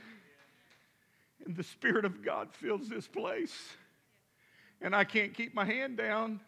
[1.45, 3.55] And the Spirit of God fills this place.
[4.81, 6.41] And I can't keep my hand down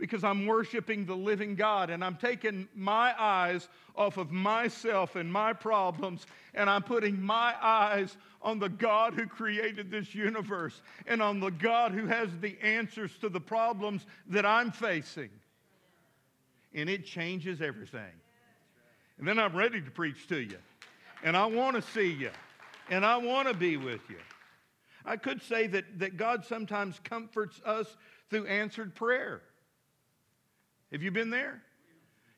[0.00, 5.30] because I'm worshiping the living God and I'm taking my eyes off of myself and
[5.30, 11.22] my problems and I'm putting my eyes on the God who created this universe and
[11.22, 15.30] on the God who has the answers to the problems that I'm facing.
[16.72, 18.12] And it changes everything.
[19.20, 20.56] And then I'm ready to preach to you.
[21.22, 22.30] And I want to see you.
[22.88, 24.16] And I want to be with you.
[25.04, 27.98] I could say that, that God sometimes comforts us
[28.30, 29.42] through answered prayer.
[30.90, 31.62] Have you been there?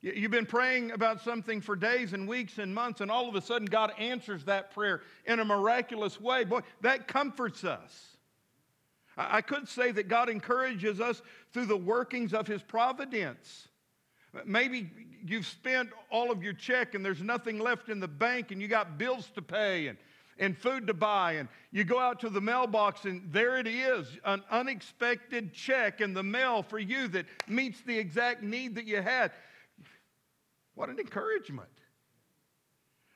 [0.00, 3.36] You- You've been praying about something for days and weeks and months, and all of
[3.36, 6.42] a sudden God answers that prayer in a miraculous way.
[6.42, 8.16] Boy, that comforts us.
[9.16, 11.22] I could say that God encourages us
[11.52, 13.68] through the workings of His providence.
[14.46, 14.90] Maybe
[15.24, 18.68] you've spent all of your check and there's nothing left in the bank and you
[18.68, 19.98] got bills to pay and,
[20.38, 21.32] and food to buy.
[21.32, 26.14] And you go out to the mailbox and there it is an unexpected check in
[26.14, 29.32] the mail for you that meets the exact need that you had.
[30.74, 31.68] What an encouragement.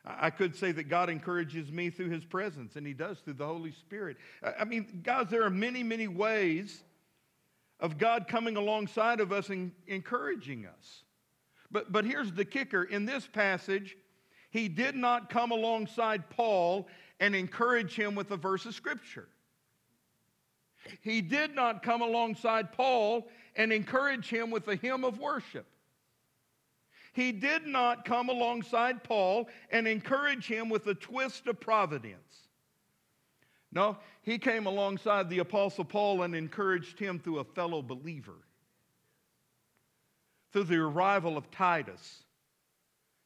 [0.06, 3.46] I could say that God encourages me through His presence, and He does through the
[3.46, 4.18] Holy Spirit.
[4.56, 6.84] I mean, guys, there are many, many ways
[7.80, 11.02] of God coming alongside of us and encouraging us.
[11.76, 13.98] But, but here's the kicker in this passage,
[14.48, 16.88] he did not come alongside Paul
[17.20, 19.28] and encourage him with a verse of scripture.
[21.02, 25.66] He did not come alongside Paul and encourage him with a hymn of worship.
[27.12, 32.48] He did not come alongside Paul and encourage him with a twist of providence.
[33.70, 38.45] No, he came alongside the Apostle Paul and encouraged him through a fellow believer,
[40.56, 42.22] through the arrival of Titus.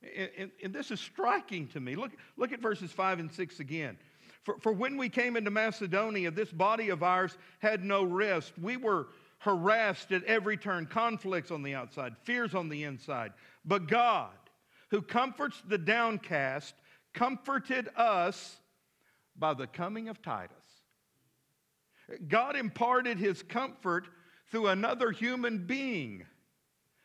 [0.03, 1.95] And, and- and this is striking to me.
[1.95, 3.97] Look, look at verses 5 and 6 again.
[4.43, 8.55] For, for when we came into Macedonia, this body of ours had no rest.
[8.61, 13.33] We were harassed at every turn, conflicts on the outside, fears on the inside.
[13.65, 14.33] But God,
[14.91, 16.75] who comforts the downcast,
[17.15, 18.57] comforted us
[19.39, 20.57] by the coming of Titus.
[22.27, 24.09] God imparted his comfort
[24.51, 26.27] through another human being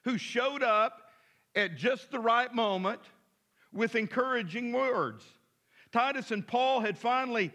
[0.06, 1.10] who showed up
[1.56, 3.02] at just the right moment
[3.74, 5.26] with encouraging words.
[5.92, 7.52] Titus and Paul had finally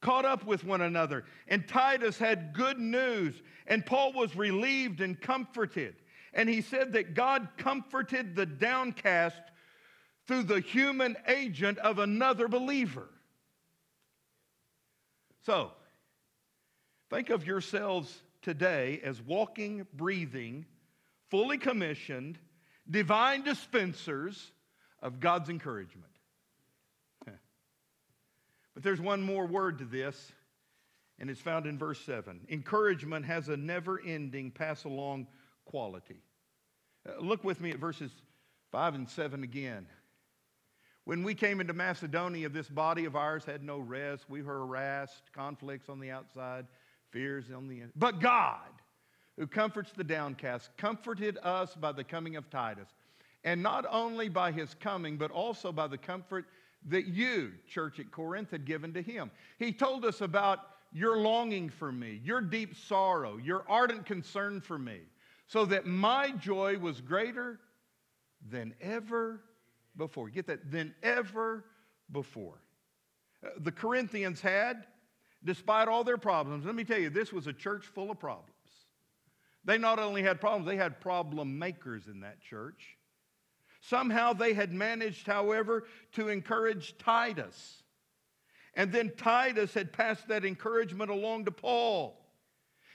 [0.00, 5.20] caught up with one another, and Titus had good news, and Paul was relieved and
[5.20, 5.94] comforted.
[6.34, 9.42] And he said that God comforted the downcast
[10.26, 13.08] through the human agent of another believer.
[15.44, 15.72] So,
[17.10, 20.64] think of yourselves today as walking, breathing,
[21.32, 22.38] fully commissioned,
[22.90, 24.52] divine dispensers
[25.00, 26.12] of God's encouragement.
[28.74, 30.32] But there's one more word to this,
[31.18, 32.40] and it's found in verse 7.
[32.50, 35.26] Encouragement has a never ending, pass along
[35.64, 36.22] quality.
[37.08, 38.10] Uh, look with me at verses
[38.70, 39.86] 5 and 7 again.
[41.04, 44.24] When we came into Macedonia, this body of ours had no rest.
[44.28, 46.66] We were harassed, conflicts on the outside,
[47.10, 47.92] fears on the inside.
[47.96, 48.70] But God,
[49.42, 52.86] who comforts the downcast, comforted us by the coming of Titus.
[53.42, 56.44] And not only by his coming, but also by the comfort
[56.86, 59.32] that you, church at Corinth, had given to him.
[59.58, 60.60] He told us about
[60.92, 65.00] your longing for me, your deep sorrow, your ardent concern for me,
[65.48, 67.58] so that my joy was greater
[68.48, 69.40] than ever
[69.96, 70.28] before.
[70.28, 70.70] Get that?
[70.70, 71.64] Than ever
[72.12, 72.60] before.
[73.44, 74.86] Uh, The Corinthians had,
[75.44, 78.51] despite all their problems, let me tell you, this was a church full of problems.
[79.64, 82.96] They not only had problems, they had problem makers in that church.
[83.80, 87.82] Somehow they had managed, however, to encourage Titus.
[88.74, 92.18] And then Titus had passed that encouragement along to Paul.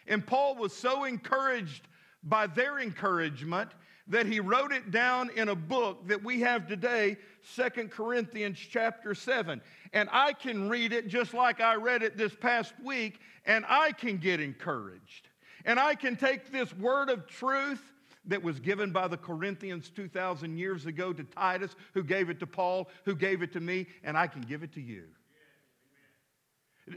[0.07, 1.87] And Paul was so encouraged
[2.23, 3.71] by their encouragement
[4.07, 9.13] that he wrote it down in a book that we have today, Second Corinthians chapter
[9.13, 9.61] 7.
[9.93, 13.91] And I can read it just like I read it this past week, and I
[13.91, 15.27] can get encouraged.
[15.65, 17.81] And I can take this word of truth
[18.25, 22.47] that was given by the Corinthians 2,000 years ago to Titus, who gave it to
[22.47, 25.03] Paul, who gave it to me, and I can give it to you.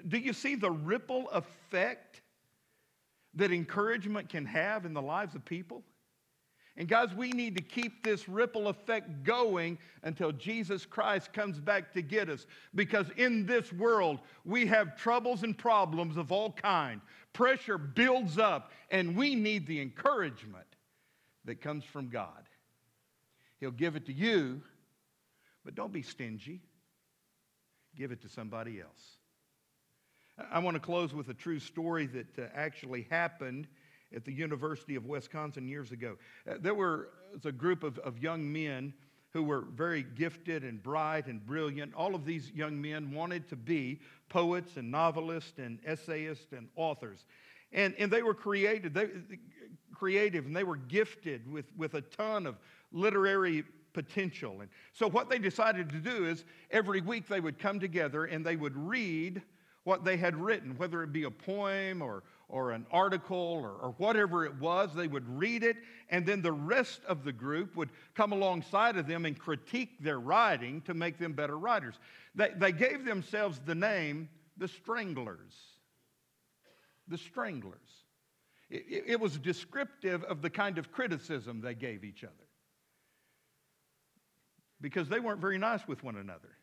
[0.09, 2.21] Do you see the ripple effect
[3.35, 5.83] that encouragement can have in the lives of people?
[6.77, 11.93] And guys, we need to keep this ripple effect going until Jesus Christ comes back
[11.93, 12.47] to get us.
[12.75, 17.01] Because in this world, we have troubles and problems of all kind.
[17.33, 20.67] Pressure builds up, and we need the encouragement
[21.45, 22.49] that comes from God.
[23.61, 24.63] He'll give it to you,
[25.65, 26.61] but don't be stingy.
[27.97, 29.17] Give it to somebody else.
[30.51, 33.67] I want to close with a true story that uh, actually happened
[34.15, 36.17] at the University of Wisconsin years ago.
[36.49, 38.93] Uh, there were was a group of, of young men
[39.33, 41.95] who were very gifted and bright and brilliant.
[41.95, 47.27] All of these young men wanted to be poets and novelists and essayists and authors.
[47.73, 49.09] And, and they were created, they,
[49.95, 52.57] creative and they were gifted with, with a ton of
[52.93, 54.61] literary potential.
[54.61, 58.45] And so, what they decided to do is every week they would come together and
[58.45, 59.43] they would read
[59.85, 63.95] what they had written, whether it be a poem or, or an article or, or
[63.99, 64.95] whatever it was.
[64.95, 65.77] They would read it,
[66.09, 70.21] and then the rest of the group would come alongside of them and critique their
[70.21, 71.95] writing to make them better writers.
[72.35, 75.55] They, they gave themselves the name the Stranglers.
[77.09, 78.05] The Stranglers.
[78.69, 82.35] It, it, it was descriptive of the kind of criticism they gave each other
[84.81, 86.57] because they weren't very nice with one another,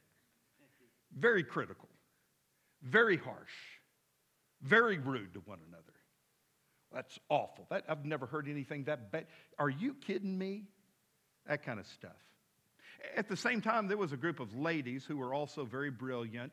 [1.15, 1.89] very critical,
[2.81, 3.76] very harsh,
[4.61, 5.83] very rude to one another.
[6.93, 7.67] That's awful.
[7.69, 9.27] That, I've never heard anything that bad.
[9.59, 10.63] Are you kidding me?
[11.47, 12.11] That kind of stuff.
[13.15, 16.51] At the same time, there was a group of ladies who were also very brilliant.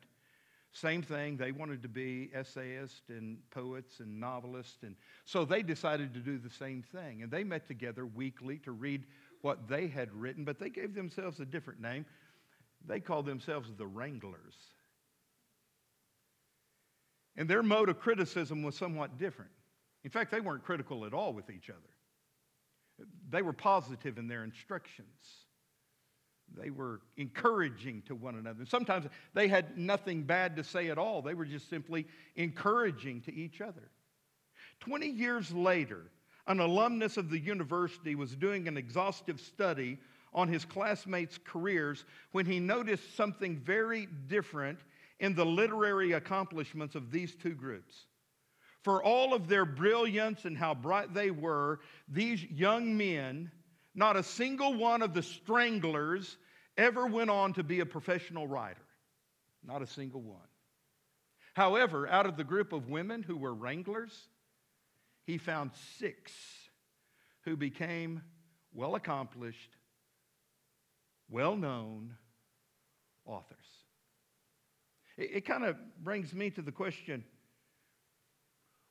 [0.72, 4.82] Same thing, they wanted to be essayists and poets and novelists.
[4.82, 7.22] And so they decided to do the same thing.
[7.22, 9.04] And they met together weekly to read
[9.40, 12.04] what they had written, but they gave themselves a different name.
[12.86, 14.56] They called themselves the Wranglers.
[17.36, 19.50] And their mode of criticism was somewhat different.
[20.04, 21.80] In fact, they weren't critical at all with each other,
[23.30, 25.08] they were positive in their instructions.
[26.56, 28.66] They were encouraging to one another.
[28.66, 31.22] Sometimes they had nothing bad to say at all.
[31.22, 32.06] They were just simply
[32.36, 33.90] encouraging to each other.
[34.80, 36.10] 20 years later,
[36.46, 39.98] an alumnus of the university was doing an exhaustive study
[40.34, 44.78] on his classmates' careers when he noticed something very different
[45.20, 48.06] in the literary accomplishments of these two groups.
[48.82, 53.50] For all of their brilliance and how bright they were, these young men,
[53.94, 56.36] not a single one of the stranglers
[56.76, 58.82] ever went on to be a professional writer.
[59.62, 60.40] Not a single one.
[61.54, 64.28] However, out of the group of women who were wranglers,
[65.24, 66.32] he found six
[67.42, 68.22] who became
[68.72, 69.76] well accomplished,
[71.30, 72.16] well known
[73.24, 73.83] authors.
[75.16, 77.24] It, it kind of brings me to the question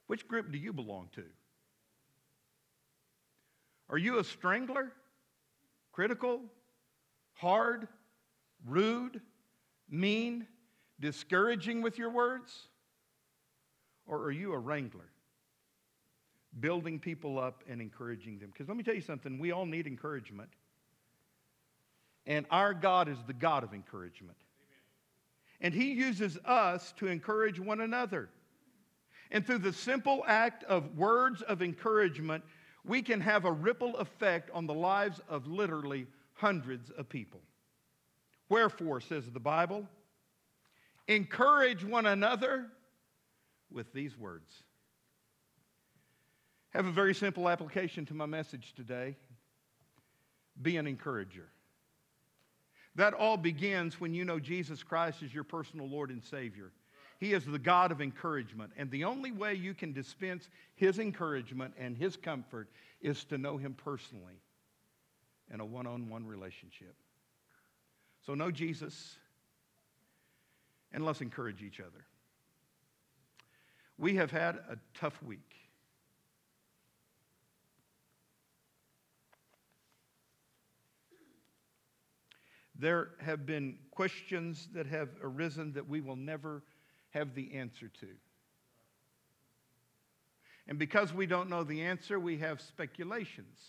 [0.08, 1.24] which group do you belong to?
[3.90, 4.92] Are you a strangler?
[5.92, 6.42] Critical?
[7.36, 7.88] Hard?
[8.66, 9.22] Rude?
[9.90, 10.48] Mean?
[11.00, 12.68] Discouraging with your words?
[14.06, 15.14] Or are you a wrangler?
[16.60, 18.50] building people up and encouraging them.
[18.52, 20.50] Because let me tell you something, we all need encouragement.
[22.26, 24.38] And our God is the God of encouragement.
[25.64, 28.30] And He uses us to encourage one another.
[29.32, 32.44] And through the simple act of words of encouragement,
[32.86, 37.42] we can have a ripple effect on the lives of literally hundreds of people.
[38.50, 39.88] Wherefore, says the Bible,
[41.08, 42.68] encourage one another
[43.72, 44.64] with these words
[46.74, 49.16] have a very simple application to my message today
[50.62, 51.48] be an encourager.
[52.96, 56.72] That all begins when you know Jesus Christ is your personal Lord and Savior.
[57.20, 58.72] He is the God of encouragement.
[58.78, 62.68] And the only way you can dispense His encouragement and His comfort
[63.02, 64.42] is to know Him personally
[65.54, 66.96] in a one on one relationship.
[68.26, 69.16] So, know Jesus
[70.94, 72.06] and let's encourage each other.
[73.98, 75.56] We have had a tough week.
[82.78, 86.64] There have been questions that have arisen that we will never
[87.12, 88.08] have the answer to.
[90.68, 93.60] And because we don't know the answer, we have speculations.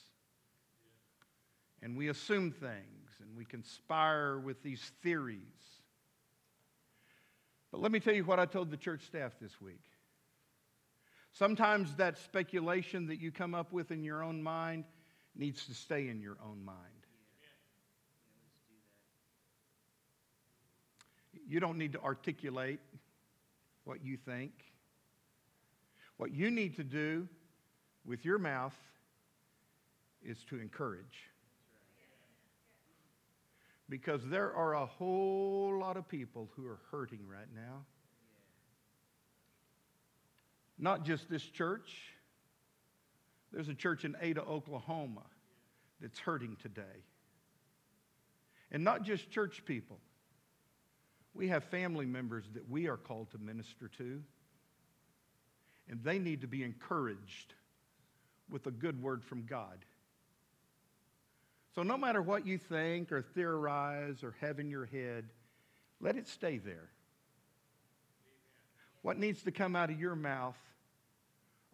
[1.83, 5.41] And we assume things and we conspire with these theories.
[7.71, 9.83] But let me tell you what I told the church staff this week.
[11.33, 14.85] Sometimes that speculation that you come up with in your own mind
[15.35, 16.79] needs to stay in your own mind.
[21.55, 22.81] You don't need to articulate
[23.85, 24.51] what you think.
[26.17, 27.29] What you need to do
[28.05, 28.75] with your mouth
[30.21, 31.31] is to encourage.
[33.89, 37.85] Because there are a whole lot of people who are hurting right now.
[40.77, 41.95] Not just this church.
[43.53, 45.23] There's a church in Ada, Oklahoma
[46.01, 47.05] that's hurting today.
[48.73, 50.01] And not just church people.
[51.35, 54.23] We have family members that we are called to minister to,
[55.89, 57.55] and they need to be encouraged
[58.49, 59.85] with a good word from God.
[61.75, 65.25] So, no matter what you think or theorize or have in your head,
[66.01, 66.89] let it stay there.
[69.03, 70.57] What needs to come out of your mouth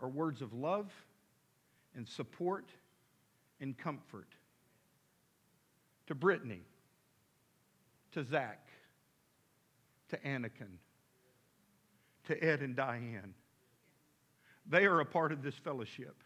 [0.01, 0.91] are words of love
[1.95, 2.65] and support
[3.61, 4.29] and comfort
[6.07, 6.63] to Brittany,
[8.13, 8.67] to Zach,
[10.11, 10.79] to Anakin,
[12.27, 13.35] to Ed and Diane.
[14.67, 16.23] They are a part of this fellowship.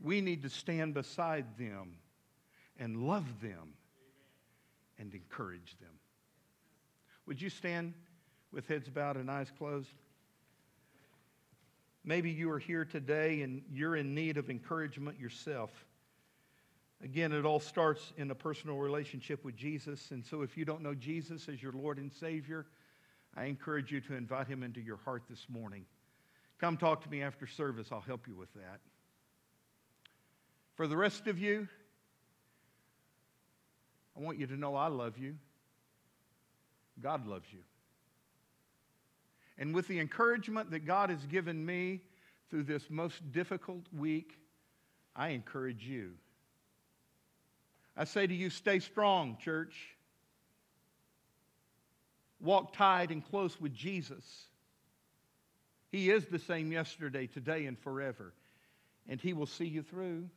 [0.00, 1.96] We need to stand beside them
[2.78, 3.74] and love them
[4.98, 5.90] and encourage them.
[7.26, 7.94] Would you stand
[8.52, 9.94] with heads bowed and eyes closed?
[12.04, 15.70] Maybe you are here today and you're in need of encouragement yourself.
[17.02, 20.10] Again, it all starts in a personal relationship with Jesus.
[20.10, 22.66] And so, if you don't know Jesus as your Lord and Savior,
[23.36, 25.84] I encourage you to invite him into your heart this morning.
[26.60, 28.80] Come talk to me after service, I'll help you with that.
[30.76, 31.68] For the rest of you,
[34.16, 35.36] I want you to know I love you.
[37.00, 37.60] God loves you.
[39.58, 42.00] And with the encouragement that God has given me
[42.50, 44.38] through this most difficult week,
[45.14, 46.12] I encourage you.
[47.96, 49.74] I say to you, stay strong, church.
[52.40, 54.24] Walk tight and close with Jesus.
[55.90, 58.34] He is the same yesterday, today, and forever,
[59.08, 60.28] and He will see you through.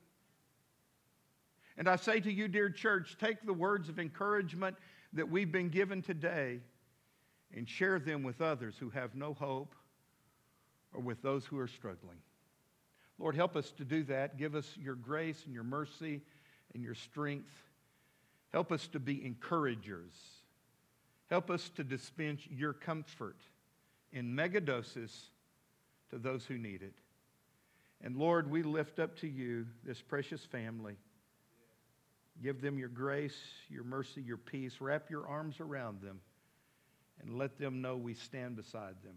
[1.78, 4.78] And I say to you, dear church, take the words of encouragement
[5.14, 6.60] that we've been given today
[7.55, 9.74] and share them with others who have no hope
[10.93, 12.18] or with those who are struggling.
[13.20, 14.38] Lord, help us to do that.
[14.38, 16.22] Give us your grace and your mercy
[16.74, 17.51] and your strength.
[18.51, 20.13] Help us to be encouragers.
[21.30, 23.38] Help us to dispense your comfort
[24.11, 25.11] in megadoses
[26.09, 26.93] to those who need it.
[28.01, 30.95] And Lord, we lift up to you this precious family.
[32.41, 33.38] Give them your grace,
[33.70, 34.80] your mercy, your peace.
[34.80, 36.22] Wrap your arms around them
[37.22, 39.15] and let them know we stand beside them.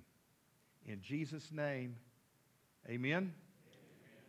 [0.86, 1.96] In Jesus' name,
[2.88, 3.32] amen.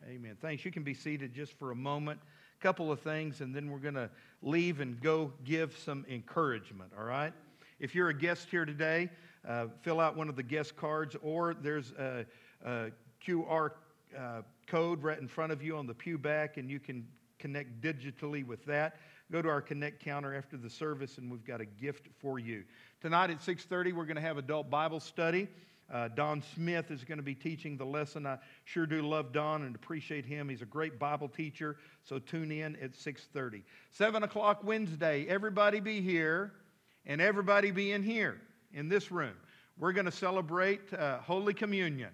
[0.05, 0.15] Amen.
[0.15, 0.38] amen.
[0.41, 0.65] Thanks.
[0.65, 2.19] You can be seated just for a moment.
[2.62, 4.09] Couple of things, and then we're going to
[4.43, 7.34] leave and go give some encouragement, all right?
[7.80, 9.09] If you're a guest here today,
[9.47, 12.24] uh, fill out one of the guest cards, or there's a,
[12.64, 12.91] a
[13.26, 13.72] QR
[14.16, 17.07] uh, code right in front of you on the pew back, and you can
[17.39, 18.97] connect digitally with that.
[19.32, 22.64] Go to our connect counter after the service, and we've got a gift for you.
[23.01, 25.47] Tonight at 6:30, we're going to have adult Bible study.
[25.92, 28.26] Uh, Don Smith is going to be teaching the lesson.
[28.26, 30.48] I sure do love Don and appreciate him.
[30.48, 31.78] He's a great Bible teacher.
[32.04, 33.64] So tune in at 6:30.
[33.92, 35.26] Seven o'clock Wednesday.
[35.28, 36.54] Everybody be here,
[37.06, 38.39] and everybody be in here
[38.74, 39.36] in this room.
[39.78, 42.12] We're going to celebrate uh, Holy Communion,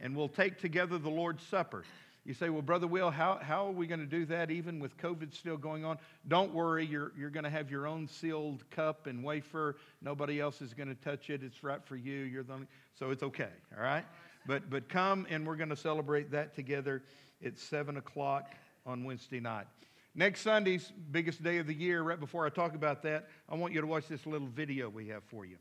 [0.00, 1.84] and we'll take together the Lord's Supper.
[2.30, 4.96] You say, well, Brother Will, how, how are we going to do that even with
[4.98, 5.98] COVID still going on?
[6.28, 9.74] Don't worry, you're, you're going to have your own sealed cup and wafer.
[10.00, 11.42] Nobody else is going to touch it.
[11.42, 12.20] It's right for you.
[12.20, 12.66] You're the only,
[12.96, 14.04] so it's okay, all right?
[14.46, 17.02] But, but come and we're going to celebrate that together
[17.44, 18.54] at 7 o'clock
[18.86, 19.66] on Wednesday night.
[20.14, 23.74] Next Sunday's biggest day of the year, right before I talk about that, I want
[23.74, 25.56] you to watch this little video we have for you.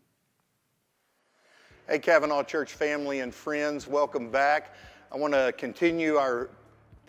[1.87, 4.75] Hey, Cavanaugh Church family and friends, welcome back.
[5.11, 6.51] I want to continue our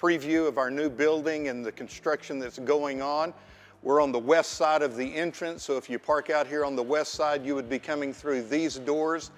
[0.00, 3.34] preview of our new building and the construction that's going on.
[3.82, 6.76] We're on the west side of the entrance, so if you park out here on
[6.76, 9.30] the west side, you would be coming through these doors.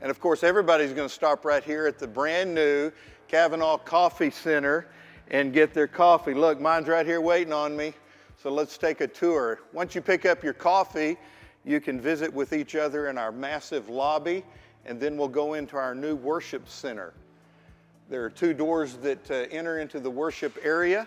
[0.00, 2.90] And of course, everybody's going to stop right here at the brand new
[3.28, 4.88] Cavanaugh Coffee Center
[5.30, 6.34] and get their coffee.
[6.34, 7.94] Look, mine's right here waiting on me.
[8.42, 9.60] So let's take a tour.
[9.72, 11.18] Once you pick up your coffee,
[11.64, 14.44] you can visit with each other in our massive lobby,
[14.86, 17.12] and then we'll go into our new worship center.
[18.10, 21.06] There are two doors that uh, enter into the worship area.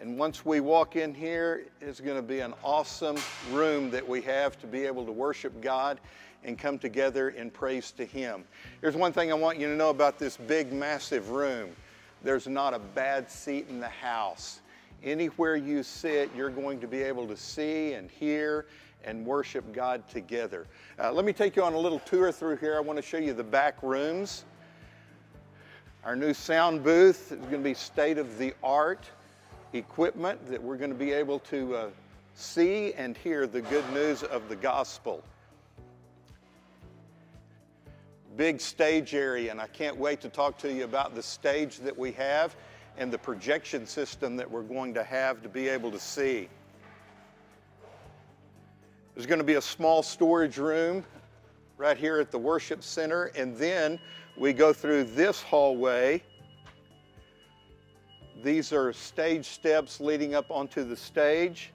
[0.00, 3.16] And once we walk in here, it's going to be an awesome
[3.52, 6.00] room that we have to be able to worship God
[6.42, 8.42] and come together in praise to Him.
[8.80, 11.70] Here's one thing I want you to know about this big, massive room
[12.24, 14.60] there's not a bad seat in the house.
[15.04, 18.66] Anywhere you sit, you're going to be able to see and hear
[19.04, 20.66] and worship God together.
[20.98, 22.76] Uh, let me take you on a little tour through here.
[22.76, 24.44] I want to show you the back rooms.
[26.04, 29.08] Our new sound booth is going to be state of the art
[29.72, 31.86] equipment that we're going to be able to uh,
[32.34, 35.22] see and hear the good news of the gospel.
[38.36, 41.96] Big stage area, and I can't wait to talk to you about the stage that
[41.96, 42.56] we have
[42.98, 46.48] and the projection system that we're going to have to be able to see.
[49.14, 51.04] There's going to be a small storage room
[51.78, 54.00] right here at the worship center, and then
[54.36, 56.22] we go through this hallway.
[58.42, 61.72] These are stage steps leading up onto the stage.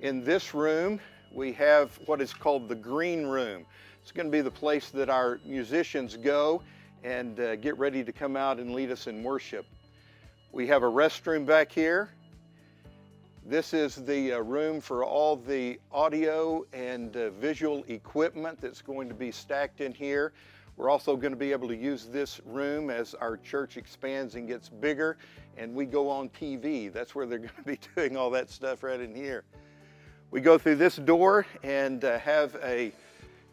[0.00, 1.00] In this room,
[1.32, 3.66] we have what is called the green room.
[4.02, 6.62] It's going to be the place that our musicians go
[7.02, 9.66] and uh, get ready to come out and lead us in worship.
[10.52, 12.10] We have a restroom back here.
[13.46, 19.08] This is the uh, room for all the audio and uh, visual equipment that's going
[19.08, 20.32] to be stacked in here.
[20.76, 24.48] We're also going to be able to use this room as our church expands and
[24.48, 25.16] gets bigger
[25.56, 26.92] and we go on TV.
[26.92, 29.44] That's where they're going to be doing all that stuff right in here.
[30.30, 32.92] We go through this door and uh, have a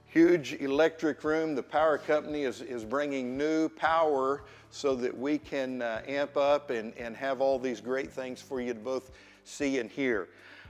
[0.08, 1.54] huge electric room.
[1.54, 6.72] The power company is, is bringing new power so that we can uh, amp up
[6.72, 9.12] and, and have all these great things for you to both
[9.44, 10.30] see and hear.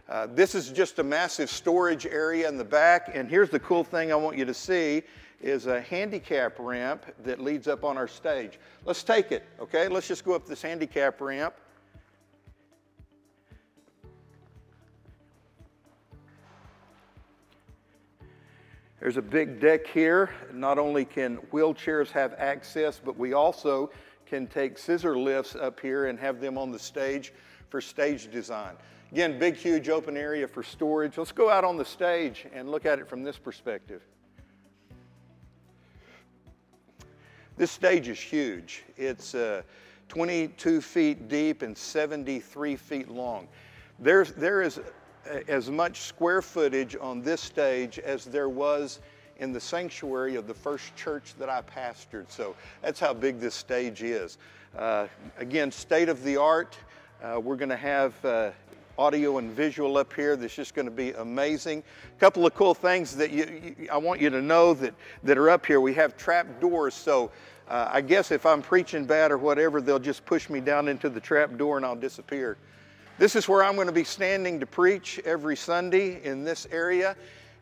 [0.09, 3.83] Uh, this is just a massive storage area in the back, and here's the cool
[3.83, 5.03] thing I want you to see
[5.41, 8.59] is a handicap ramp that leads up on our stage.
[8.85, 9.87] Let's take it, okay?
[9.87, 11.55] Let's just go up this handicap ramp.
[18.99, 20.29] There's a big deck here.
[20.53, 23.89] Not only can wheelchairs have access, but we also
[24.27, 27.33] can take scissor lifts up here and have them on the stage
[27.69, 28.75] for stage design.
[29.11, 31.17] Again, big, huge open area for storage.
[31.17, 34.03] Let's go out on the stage and look at it from this perspective.
[37.57, 38.83] This stage is huge.
[38.97, 39.61] It's uh,
[40.07, 43.47] 22 feet deep and 73 feet long.
[43.99, 44.79] There's, there is
[45.47, 48.99] as much square footage on this stage as there was
[49.37, 52.29] in the sanctuary of the first church that I pastored.
[52.29, 54.37] So that's how big this stage is.
[54.77, 56.77] Uh, again, state of the art.
[57.21, 58.51] Uh, we're going to have uh,
[59.01, 61.81] audio and visual up here that's just going to be amazing.
[62.15, 64.93] A couple of cool things that you, you, I want you to know that,
[65.23, 65.81] that are up here.
[65.81, 67.31] We have trap doors, so
[67.67, 71.09] uh, I guess if I'm preaching bad or whatever, they'll just push me down into
[71.09, 72.57] the trap door and I'll disappear.
[73.17, 77.15] This is where I'm going to be standing to preach every Sunday in this area.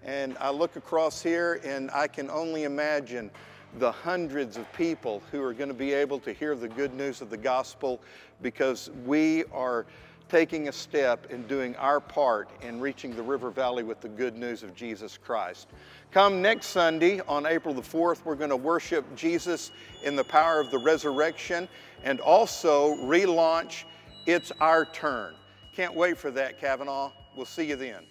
[0.03, 3.31] And I look across here and I can only imagine
[3.77, 7.21] the hundreds of people who are going to be able to hear the good news
[7.21, 8.01] of the gospel
[8.41, 9.85] because we are
[10.29, 14.37] taking a step in doing our part in reaching the River Valley with the good
[14.37, 15.67] news of Jesus Christ.
[16.11, 19.71] Come next Sunday on April the 4th, we're going to worship Jesus
[20.03, 21.67] in the power of the resurrection
[22.03, 23.83] and also relaunch
[24.25, 25.33] It's Our Turn.
[25.75, 27.11] Can't wait for that, Cavanaugh.
[27.35, 28.03] We'll see you then.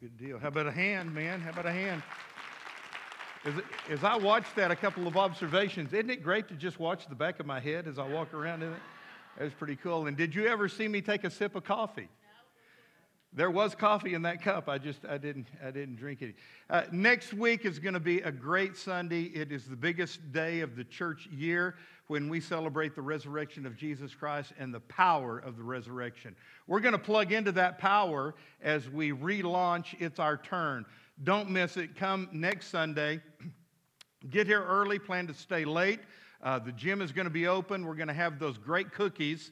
[0.00, 0.38] Good deal.
[0.38, 1.40] How about a hand, man?
[1.40, 2.02] How about a hand?
[3.44, 3.54] As,
[3.88, 5.92] as I watched that, a couple of observations.
[5.92, 8.62] Isn't it great to just watch the back of my head as I walk around
[8.62, 8.80] in it?
[9.38, 10.08] That was pretty cool.
[10.08, 12.08] And did you ever see me take a sip of coffee?
[13.32, 14.68] There was coffee in that cup.
[14.68, 16.34] I just I didn't I didn't drink it.
[16.68, 19.24] Uh, next week is going to be a great Sunday.
[19.24, 21.76] It is the biggest day of the church year
[22.08, 26.34] when we celebrate the resurrection of Jesus Christ and the power of the resurrection.
[26.66, 30.84] We're going to plug into that power as we relaunch It's Our Turn.
[31.22, 31.94] Don't miss it.
[31.94, 33.22] Come next Sunday.
[34.30, 34.98] Get here early.
[34.98, 36.00] Plan to stay late.
[36.42, 37.84] Uh, the gym is going to be open.
[37.84, 39.50] We're going to have those great cookies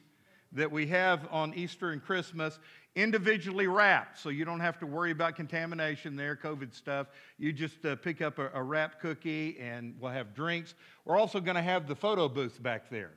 [0.53, 2.59] that we have on Easter and Christmas
[2.95, 7.07] individually wrapped, so you don't have to worry about contamination there, COVID stuff.
[7.37, 10.73] You just uh, pick up a, a wrapped cookie and we'll have drinks.
[11.05, 13.11] We're also going to have the photo booth back there,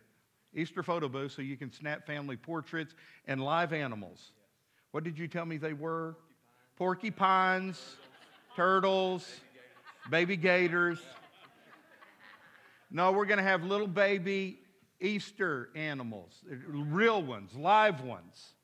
[0.54, 2.94] Easter photo booth, so you can snap family portraits
[3.26, 4.32] and live animals.
[4.90, 6.16] What did you tell me they were?
[6.76, 7.96] Porcupines,
[8.56, 9.26] turtles,
[10.10, 10.98] baby gators.
[12.90, 14.58] No, we're going to have little baby
[15.00, 16.34] Easter animals,
[16.68, 18.54] real ones, live ones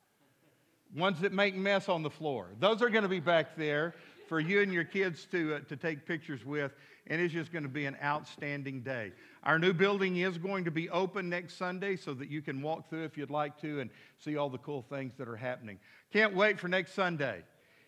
[0.95, 2.49] ones that make mess on the floor.
[2.59, 3.95] Those are going to be back there
[4.29, 6.73] for you and your kids to, uh, to take pictures with,
[7.07, 9.13] and it's just going to be an outstanding day.
[9.45, 12.89] Our new building is going to be open next Sunday so that you can walk
[12.89, 15.79] through if you'd like to and see all the cool things that are happening.
[16.13, 17.45] Can't wait for next Sunday.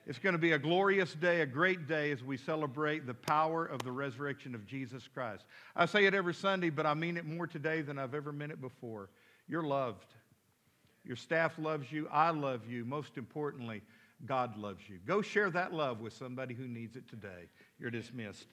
[0.09, 3.67] It's going to be a glorious day, a great day as we celebrate the power
[3.67, 5.45] of the resurrection of Jesus Christ.
[5.77, 8.51] I say it every Sunday, but I mean it more today than I've ever meant
[8.51, 9.11] it before.
[9.49, 10.07] You're loved.
[11.05, 12.09] Your staff loves you.
[12.11, 12.87] I love you.
[12.87, 13.83] Most importantly,
[14.25, 14.99] God loves you.
[15.07, 17.51] Go share that love with somebody who needs it today.
[17.79, 18.47] You're dismissed.